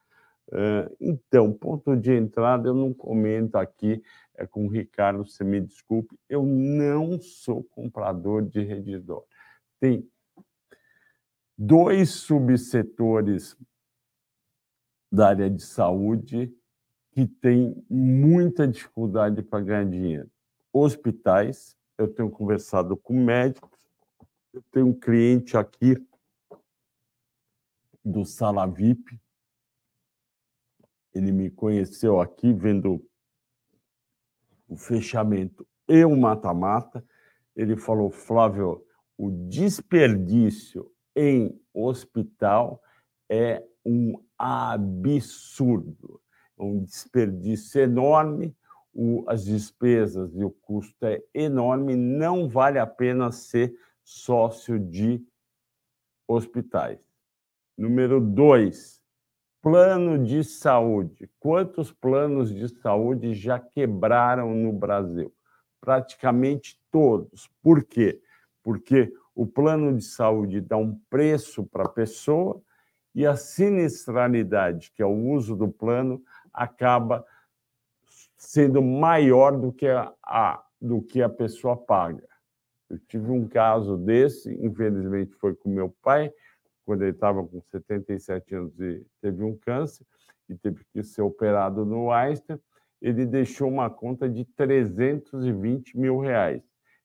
então, 1.00 1.52
ponto 1.52 1.96
de 1.96 2.14
entrada 2.14 2.70
eu 2.70 2.74
não 2.74 2.94
comento 2.94 3.58
aqui, 3.58 4.02
é 4.36 4.46
com 4.46 4.66
o 4.66 4.70
Ricardo, 4.70 5.26
você 5.26 5.44
me 5.44 5.60
desculpe, 5.62 6.18
eu 6.30 6.46
não 6.46 7.20
sou 7.20 7.64
comprador 7.64 8.44
de 8.44 8.62
Redditor. 8.62 9.24
Tem 9.80 10.08
dois 11.58 12.12
subsetores 12.12 13.58
da 15.12 15.30
área 15.30 15.50
de 15.50 15.64
saúde 15.64 16.54
que 17.12 17.26
têm 17.26 17.82
muita 17.90 18.68
dificuldade 18.68 19.42
para 19.42 19.64
ganhar 19.64 19.86
dinheiro. 19.86 20.30
Hospitais, 20.74 21.78
eu 21.98 22.14
tenho 22.14 22.30
conversado 22.30 22.98
com 22.98 23.14
médicos, 23.14 23.80
eu 24.54 24.62
tenho 24.72 24.88
um 24.88 24.94
cliente 24.94 25.56
aqui 25.56 25.96
do 28.04 28.26
Sala 28.26 28.68
VIP. 28.68 29.20
Ele 31.16 31.32
me 31.32 31.50
conheceu 31.50 32.20
aqui 32.20 32.52
vendo 32.52 33.02
o 34.68 34.76
fechamento 34.76 35.66
e 35.88 36.04
o 36.04 36.16
mata-mata. 36.16 37.04
Ele 37.56 37.78
falou, 37.78 38.12
Flávio, 38.12 38.86
o 39.18 39.32
desperdício 39.32 40.92
em 41.16 41.58
hospital 41.74 42.84
é 43.30 43.64
um 43.86 44.22
absurdo, 44.38 46.22
um 46.58 46.84
desperdício 46.84 47.82
enorme. 47.82 48.54
O, 48.94 49.24
as 49.28 49.44
despesas 49.44 50.34
e 50.36 50.44
o 50.44 50.50
custo 50.50 51.06
é 51.06 51.22
enorme, 51.34 51.98
não 51.98 52.48
vale 52.48 52.80
a 52.80 52.88
pena 52.88 53.30
ser 53.30 53.78
sócio 54.04 54.80
de 54.80 55.22
hospitais. 56.26 57.00
Número 57.78 58.22
dois, 58.22 59.04
plano 59.66 60.24
de 60.24 60.44
saúde. 60.44 61.28
Quantos 61.40 61.92
planos 61.92 62.54
de 62.54 62.70
saúde 62.70 63.34
já 63.34 63.60
quebraram 63.60 64.54
no 64.54 64.72
Brasil? 64.72 65.34
Praticamente 65.82 66.80
todos. 66.92 67.50
Por 67.64 67.84
quê? 67.84 68.22
Porque 68.62 69.12
o 69.34 69.48
plano 69.48 69.98
de 69.98 70.04
saúde 70.04 70.62
dá 70.62 70.78
um 70.78 70.96
preço 71.10 71.66
para 71.66 71.86
a 71.86 71.90
pessoa 71.90 72.62
e 73.16 73.26
a 73.26 73.36
sinistralidade, 73.36 74.92
que 74.96 75.02
é 75.02 75.06
o 75.06 75.32
uso 75.32 75.56
do 75.56 75.68
plano, 75.68 76.22
acaba 76.54 77.26
sendo 78.38 78.84
maior 78.84 79.58
do 79.58 79.74
que 79.74 79.88
a, 79.88 80.14
a 80.24 80.64
do 80.80 81.02
que 81.02 81.24
a 81.24 81.30
pessoa 81.30 81.76
paga. 81.76 82.24
Eu 82.88 83.00
tive 83.00 83.32
um 83.32 83.48
caso 83.48 83.98
desse, 83.98 84.54
infelizmente 84.64 85.34
foi 85.38 85.56
com 85.56 85.70
meu 85.70 85.90
pai, 86.04 86.32
quando 86.86 87.02
ele 87.02 87.12
estava 87.12 87.44
com 87.46 87.62
77 87.72 88.56
anos 88.56 88.80
e 88.80 89.06
teve 89.22 89.44
um 89.44 89.58
câncer 89.58 90.06
e 90.48 90.56
teve 90.56 90.84
que 90.94 91.04
ser 91.04 91.22
operado 91.22 91.86
no 91.86 92.12
Einstein. 92.12 92.60
Ele 93.02 93.26
deixou 93.26 93.68
uma 93.68 93.90
conta 93.90 94.30
de 94.30 94.46
320 94.46 95.98
mil 95.98 96.20
reais. 96.20 96.62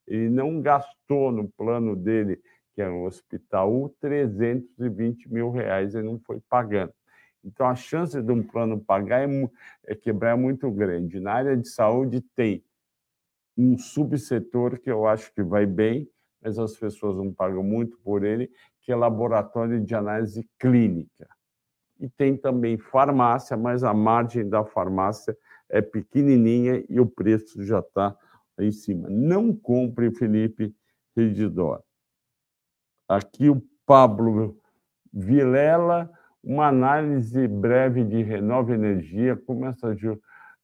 Ele 0.06 0.28
não 0.28 0.60
gastou 0.60 1.32
no 1.32 1.48
plano 1.48 1.96
dele, 1.96 2.40
que 2.74 2.82
era 2.82 2.92
um 2.92 3.04
hospital, 3.04 3.88
320 4.00 5.32
mil 5.32 5.50
reais, 5.50 5.94
ele 5.94 6.06
não 6.06 6.18
foi 6.18 6.40
pagando. 6.48 6.92
Então, 7.44 7.66
a 7.66 7.74
chance 7.74 8.20
de 8.20 8.32
um 8.32 8.42
plano 8.42 8.78
pagar 8.78 9.28
é, 9.28 9.50
é 9.86 9.94
quebrar 9.94 10.32
é 10.32 10.36
muito 10.36 10.70
grande. 10.70 11.20
Na 11.20 11.32
área 11.32 11.56
de 11.56 11.68
saúde, 11.68 12.20
tem 12.34 12.62
um 13.56 13.78
subsetor 13.78 14.78
que 14.78 14.90
eu 14.90 15.06
acho 15.06 15.32
que 15.32 15.42
vai 15.42 15.66
bem, 15.66 16.08
mas 16.42 16.58
as 16.58 16.76
pessoas 16.76 17.16
não 17.16 17.32
pagam 17.32 17.62
muito 17.62 17.98
por 17.98 18.24
ele, 18.24 18.50
que 18.80 18.92
é 18.92 18.96
laboratório 18.96 19.80
de 19.80 19.94
análise 19.94 20.48
clínica. 20.58 21.28
E 21.98 22.08
tem 22.08 22.36
também 22.36 22.78
farmácia, 22.78 23.56
mas 23.56 23.84
a 23.84 23.92
margem 23.92 24.48
da 24.48 24.64
farmácia 24.64 25.36
é 25.68 25.82
pequenininha 25.82 26.84
e 26.88 26.98
o 26.98 27.06
preço 27.06 27.62
já 27.62 27.80
está 27.80 28.16
em 28.58 28.72
cima. 28.72 29.08
Não 29.10 29.54
compre, 29.54 30.10
Felipe 30.10 30.74
Redidor. 31.14 31.82
Aqui 33.06 33.50
o 33.50 33.62
Pablo 33.84 34.58
Vilela, 35.12 36.10
uma 36.42 36.68
análise 36.68 37.46
breve 37.46 38.04
de 38.04 38.22
Renova 38.22 38.72
Energia, 38.72 39.36
como 39.36 39.66
essa 39.66 39.94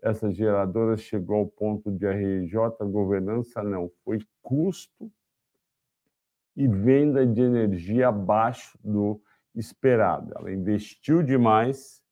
essa 0.03 0.31
geradora 0.31 0.97
chegou 0.97 1.39
ao 1.39 1.47
ponto 1.47 1.91
de 1.91 2.07
RJ, 2.07 2.57
governança 2.85 3.62
não, 3.62 3.91
foi 4.05 4.18
custo 4.41 5.11
e 6.57 6.66
venda 6.66 7.26
de 7.26 7.42
energia 7.42 8.09
abaixo 8.09 8.78
do 8.82 9.20
esperado. 9.54 10.32
Ela 10.36 10.52
investiu 10.52 11.22
demais, 11.22 12.02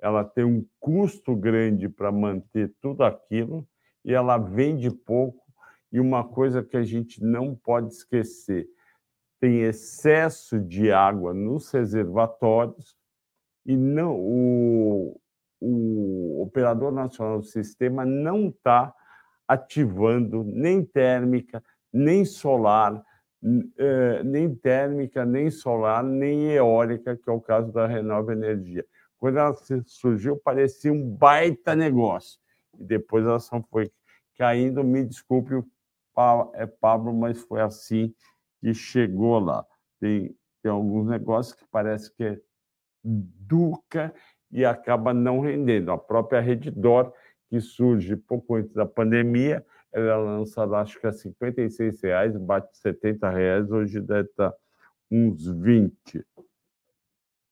ela 0.00 0.24
tem 0.24 0.44
um 0.44 0.64
custo 0.78 1.36
grande 1.36 1.88
para 1.88 2.10
manter 2.10 2.74
tudo 2.80 3.04
aquilo 3.04 3.68
e 4.04 4.14
ela 4.14 4.38
vende 4.38 4.90
pouco. 4.90 5.44
E 5.92 6.00
uma 6.00 6.26
coisa 6.26 6.62
que 6.62 6.76
a 6.76 6.82
gente 6.82 7.22
não 7.22 7.54
pode 7.54 7.92
esquecer: 7.92 8.66
tem 9.38 9.62
excesso 9.62 10.58
de 10.58 10.90
água 10.90 11.34
nos 11.34 11.70
reservatórios 11.70 12.96
e 13.66 13.76
não 13.76 14.16
o, 14.16 15.20
o 15.60 16.42
Operador 16.42 16.92
Nacional 16.92 17.40
do 17.40 17.46
Sistema 17.46 18.04
não 18.04 18.48
está 18.48 18.94
ativando 19.46 20.44
nem 20.44 20.84
térmica, 20.84 21.62
nem 21.92 22.24
solar, 22.24 23.04
nem 24.24 24.54
térmica, 24.54 25.24
nem 25.24 25.50
solar, 25.50 26.04
nem 26.04 26.52
eólica, 26.52 27.16
que 27.16 27.28
é 27.28 27.32
o 27.32 27.40
caso 27.40 27.72
da 27.72 27.86
Renova 27.86 28.32
Energia. 28.32 28.84
Quando 29.18 29.38
ela 29.38 29.54
surgiu, 29.86 30.36
parecia 30.36 30.92
um 30.92 31.08
baita 31.08 31.74
negócio. 31.74 32.38
E 32.78 32.84
depois 32.84 33.24
ela 33.24 33.38
só 33.38 33.62
foi 33.70 33.90
caindo. 34.36 34.82
Me 34.82 35.04
desculpe, 35.04 35.62
é 36.54 36.66
Pablo, 36.66 37.12
mas 37.12 37.40
foi 37.42 37.60
assim 37.60 38.14
que 38.60 38.74
chegou 38.74 39.38
lá. 39.38 39.64
Tem, 39.98 40.34
tem 40.62 40.70
alguns 40.70 41.08
negócios 41.08 41.54
que 41.54 41.64
parece 41.70 42.14
que 42.14 42.24
é 42.24 42.40
Duca 43.02 44.12
e 44.50 44.64
acaba 44.64 45.14
não 45.14 45.40
rendendo. 45.40 45.90
A 45.92 45.98
própria 45.98 46.40
Reddor, 46.40 47.12
que 47.48 47.60
surge 47.60 48.16
pouco 48.16 48.56
antes 48.56 48.72
da 48.72 48.86
pandemia, 48.86 49.64
ela 49.92 50.10
é 50.10 50.14
lançada 50.38 50.78
acho 50.78 51.00
que 51.00 51.06
a 51.06 51.12
56 51.12 52.00
reais, 52.02 52.36
bate 52.36 52.76
70 52.78 53.30
reais, 53.30 53.70
hoje 53.70 54.00
deve 54.00 54.28
estar 54.28 54.52
uns 55.10 55.46
20. 55.46 56.18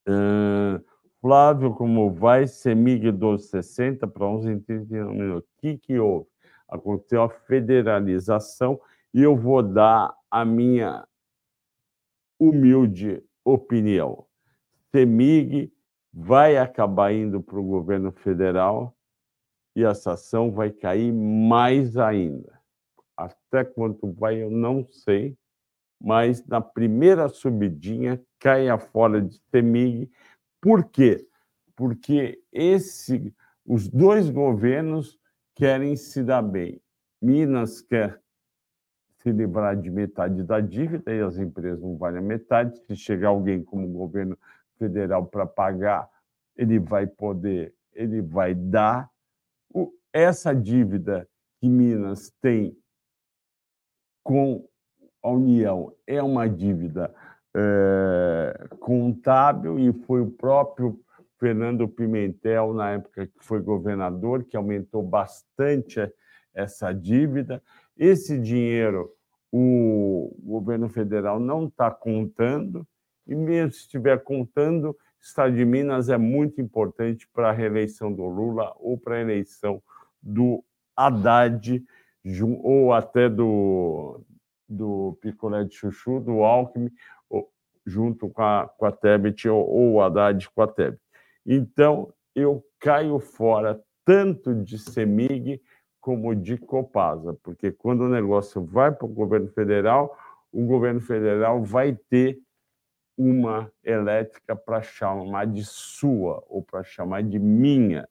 Uh, 0.08 0.82
Flávio, 1.20 1.74
como 1.74 2.12
vai? 2.12 2.46
Semig 2.46 3.10
1260 3.10 4.06
para 4.06 4.24
11,31 4.24 5.10
minutos. 5.10 5.48
O 5.50 5.60
que, 5.60 5.78
que 5.78 5.98
houve? 5.98 6.28
Aconteceu 6.68 7.22
a 7.22 7.28
federalização 7.28 8.80
e 9.12 9.22
eu 9.22 9.36
vou 9.36 9.62
dar 9.62 10.14
a 10.30 10.44
minha 10.44 11.06
humilde 12.38 13.22
opinião. 13.44 14.24
Semig 14.92 15.72
vai 16.12 16.56
acabar 16.56 17.12
indo 17.12 17.42
para 17.42 17.58
o 17.58 17.64
governo 17.64 18.12
federal 18.12 18.94
e 19.78 19.84
essa 19.84 20.14
ação 20.14 20.50
vai 20.50 20.72
cair 20.72 21.12
mais 21.12 21.96
ainda. 21.96 22.60
Até 23.16 23.62
quanto 23.62 24.12
vai, 24.12 24.42
eu 24.42 24.50
não 24.50 24.84
sei, 24.90 25.38
mas 26.00 26.44
na 26.44 26.60
primeira 26.60 27.28
subidinha 27.28 28.20
cai 28.40 28.68
a 28.68 28.76
fora 28.76 29.22
de 29.22 29.40
Temig. 29.52 30.10
Por 30.60 30.82
quê? 30.90 31.24
Porque 31.76 32.42
esse, 32.52 33.32
os 33.64 33.86
dois 33.86 34.28
governos 34.28 35.16
querem 35.54 35.94
se 35.94 36.24
dar 36.24 36.42
bem. 36.42 36.82
Minas 37.22 37.80
quer 37.80 38.20
se 39.18 39.30
livrar 39.30 39.76
de 39.76 39.90
metade 39.90 40.42
da 40.42 40.58
dívida 40.58 41.14
e 41.14 41.20
as 41.20 41.38
empresas 41.38 41.80
não 41.80 41.96
valem 41.96 42.18
a 42.18 42.22
metade. 42.22 42.76
Se 42.88 42.96
chegar 42.96 43.28
alguém 43.28 43.62
como 43.62 43.86
governo 43.86 44.36
federal 44.76 45.24
para 45.24 45.46
pagar, 45.46 46.10
ele 46.56 46.80
vai 46.80 47.06
poder, 47.06 47.72
ele 47.92 48.20
vai 48.20 48.56
dar. 48.56 49.08
Essa 50.12 50.54
dívida 50.54 51.28
que 51.60 51.68
Minas 51.68 52.32
tem 52.40 52.76
com 54.22 54.66
a 55.22 55.30
União 55.30 55.92
é 56.06 56.22
uma 56.22 56.48
dívida 56.48 57.14
é, 57.56 58.68
contábil 58.80 59.78
e 59.78 59.92
foi 60.04 60.20
o 60.20 60.30
próprio 60.30 61.00
Fernando 61.38 61.88
Pimentel, 61.88 62.74
na 62.74 62.90
época 62.92 63.26
que 63.26 63.44
foi 63.44 63.60
governador, 63.60 64.44
que 64.44 64.56
aumentou 64.56 65.02
bastante 65.02 66.00
essa 66.54 66.92
dívida. 66.92 67.62
Esse 67.96 68.38
dinheiro 68.38 69.14
o 69.50 70.34
governo 70.42 70.88
federal 70.88 71.40
não 71.40 71.66
está 71.66 71.90
contando, 71.90 72.86
e 73.26 73.34
mesmo 73.34 73.72
se 73.72 73.80
estiver 73.80 74.22
contando, 74.22 74.96
Estado 75.20 75.54
de 75.54 75.64
Minas 75.64 76.08
é 76.08 76.16
muito 76.16 76.60
importante 76.60 77.28
para 77.32 77.50
a 77.50 77.52
reeleição 77.52 78.12
do 78.12 78.26
Lula 78.26 78.74
ou 78.78 78.98
para 78.98 79.16
a 79.16 79.20
eleição 79.20 79.82
do 80.22 80.64
Haddad 80.96 81.84
ou 82.62 82.92
até 82.92 83.28
do, 83.28 84.20
do 84.68 85.18
picolé 85.20 85.64
de 85.64 85.74
chuchu, 85.74 86.20
do 86.20 86.42
Alckmin, 86.42 86.90
junto 87.86 88.28
com 88.28 88.42
a, 88.42 88.68
com 88.76 88.84
a 88.84 88.92
Tebet 88.92 89.48
ou, 89.48 89.66
ou 89.66 89.92
o 89.94 90.02
Haddad 90.02 90.48
com 90.50 90.62
a 90.62 90.66
Tebet. 90.66 91.00
Então, 91.46 92.12
eu 92.34 92.62
caio 92.78 93.18
fora 93.18 93.80
tanto 94.04 94.54
de 94.54 94.78
CEMIG 94.78 95.60
como 96.00 96.34
de 96.34 96.56
Copasa, 96.56 97.36
porque 97.42 97.72
quando 97.72 98.02
o 98.02 98.08
negócio 98.08 98.62
vai 98.62 98.92
para 98.92 99.06
o 99.06 99.12
governo 99.12 99.48
federal, 99.48 100.16
o 100.52 100.64
governo 100.64 101.00
federal 101.00 101.62
vai 101.62 101.96
ter 102.08 102.38
uma 103.18 103.70
elétrica 103.82 104.54
para 104.54 104.80
chamar 104.80 105.48
de 105.48 105.64
sua 105.64 106.40
ou 106.48 106.62
para 106.62 106.84
chamar 106.84 107.24
de 107.24 107.36
minha. 107.36 108.08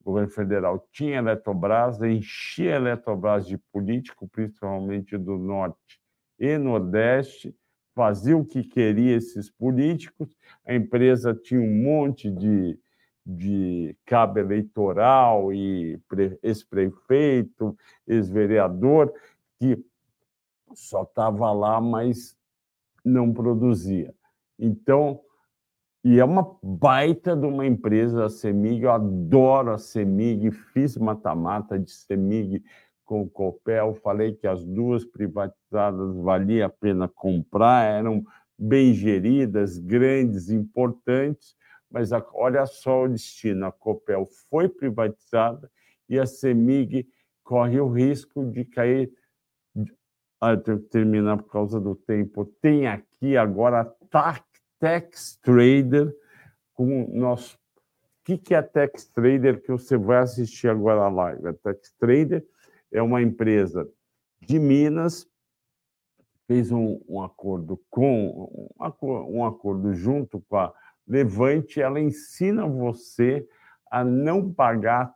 O 0.00 0.04
governo 0.04 0.30
federal 0.30 0.88
tinha 0.90 1.18
Eletrobras, 1.18 2.02
enchia 2.02 2.74
a 2.74 2.76
Eletrobras 2.76 3.46
de 3.46 3.56
político, 3.56 4.26
principalmente 4.26 5.16
do 5.16 5.38
Norte 5.38 6.00
e 6.36 6.58
Nordeste, 6.58 7.54
fazia 7.94 8.36
o 8.36 8.44
que 8.44 8.64
queria 8.64 9.16
esses 9.16 9.50
políticos, 9.50 10.36
a 10.66 10.74
empresa 10.74 11.34
tinha 11.34 11.60
um 11.60 11.82
monte 11.82 12.30
de, 12.30 12.78
de 13.24 13.96
cabo 14.04 14.38
eleitoral 14.38 15.52
e 15.52 16.00
ex-prefeito, 16.42 17.76
ex-vereador, 18.06 19.12
que 19.58 19.78
só 20.72 21.02
estava 21.02 21.52
lá, 21.52 21.80
mas 21.80 22.39
não 23.04 23.32
produzia. 23.32 24.14
Então, 24.58 25.20
e 26.02 26.18
é 26.18 26.24
uma 26.24 26.56
baita 26.62 27.36
de 27.36 27.46
uma 27.46 27.66
empresa, 27.66 28.24
a 28.24 28.30
Semig, 28.30 28.82
eu 28.82 28.90
adoro 28.90 29.72
a 29.72 29.78
Semig, 29.78 30.50
fiz 30.50 30.96
mata-mata 30.96 31.78
de 31.78 31.90
Semig 31.90 32.62
com 33.04 33.22
o 33.22 33.28
Copel, 33.28 33.94
falei 33.94 34.34
que 34.34 34.46
as 34.46 34.64
duas 34.64 35.04
privatizadas 35.04 36.16
valia 36.16 36.66
a 36.66 36.70
pena 36.70 37.06
comprar, 37.06 37.84
eram 37.84 38.24
bem 38.58 38.94
geridas, 38.94 39.78
grandes, 39.78 40.48
importantes, 40.48 41.54
mas 41.90 42.12
a, 42.12 42.24
olha 42.32 42.64
só 42.66 43.04
o 43.04 43.08
destino, 43.08 43.66
a 43.66 43.72
Copel 43.72 44.26
foi 44.48 44.68
privatizada 44.68 45.70
e 46.08 46.18
a 46.18 46.24
Semig 46.24 47.06
corre 47.42 47.80
o 47.80 47.88
risco 47.88 48.44
de 48.44 48.64
cair 48.64 49.12
ah, 50.40 50.52
eu 50.52 50.62
tenho 50.62 50.80
que 50.80 50.88
terminar 50.88 51.36
por 51.36 51.50
causa 51.50 51.78
do 51.78 51.94
tempo. 51.94 52.46
Tem 52.62 52.86
aqui 52.86 53.36
agora 53.36 53.80
a 54.12 54.40
Tax 54.78 55.36
Trader 55.42 56.14
com 56.72 57.04
o 57.04 57.18
nosso. 57.18 57.56
O 57.56 58.24
que, 58.24 58.38
que 58.38 58.54
é 58.54 58.58
a 58.58 58.62
Tax 58.62 59.06
Trader 59.08 59.60
que 59.60 59.70
você 59.70 59.96
vai 59.98 60.18
assistir 60.18 60.68
agora 60.68 61.02
a 61.02 61.08
live? 61.08 61.48
A 61.48 61.52
Tax 61.52 61.92
Trader 61.98 62.44
é 62.90 63.02
uma 63.02 63.20
empresa 63.20 63.86
de 64.40 64.58
Minas, 64.58 65.28
fez 66.46 66.72
um, 66.72 67.00
um 67.06 67.22
acordo 67.22 67.80
com 67.90 68.48
um, 68.80 69.38
um 69.38 69.44
acordo 69.44 69.92
junto 69.92 70.40
com 70.48 70.56
a 70.56 70.72
Levante, 71.06 71.82
ela 71.82 72.00
ensina 72.00 72.66
você 72.66 73.46
a 73.90 74.04
não 74.04 74.52
pagar 74.52 75.12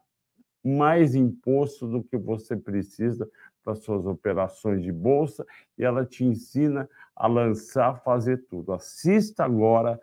mais 0.64 1.14
imposto 1.14 1.86
do 1.86 2.02
que 2.02 2.16
você 2.16 2.56
precisa 2.56 3.30
para 3.64 3.74
suas 3.74 4.04
operações 4.04 4.82
de 4.82 4.92
bolsa 4.92 5.46
e 5.78 5.84
ela 5.84 6.04
te 6.04 6.24
ensina 6.24 6.88
a 7.16 7.26
lançar, 7.26 8.02
fazer 8.02 8.44
tudo. 8.48 8.72
Assista 8.72 9.44
agora 9.44 10.00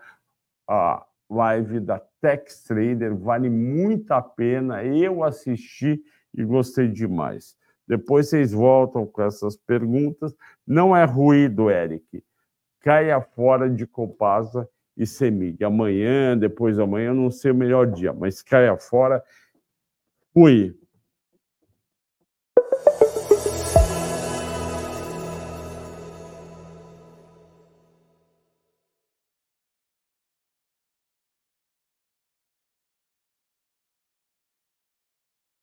a 0.67 1.05
live 1.29 1.79
da 1.79 1.99
Tex 2.19 2.63
Trader, 2.63 3.15
vale 3.15 3.49
muito 3.49 4.11
a 4.11 4.21
pena. 4.21 4.83
Eu 4.83 5.23
assisti 5.23 6.01
e 6.33 6.43
gostei 6.43 6.87
demais. 6.87 7.55
Depois 7.87 8.29
vocês 8.29 8.51
voltam 8.51 9.05
com 9.05 9.21
essas 9.21 9.55
perguntas. 9.55 10.35
Não 10.65 10.95
é 10.95 11.03
ruído, 11.03 11.69
Eric. 11.69 12.23
Caia 12.79 13.21
fora 13.21 13.69
de 13.69 13.85
Copasa 13.85 14.67
e 14.97 15.05
Semig. 15.05 15.63
Amanhã, 15.63 16.37
depois 16.37 16.75
de 16.75 16.81
amanhã, 16.81 17.13
não 17.13 17.29
sei 17.29 17.51
o 17.51 17.55
melhor 17.55 17.87
dia, 17.91 18.13
mas 18.13 18.41
caia 18.41 18.77
fora. 18.77 19.23
Fui. 20.33 20.80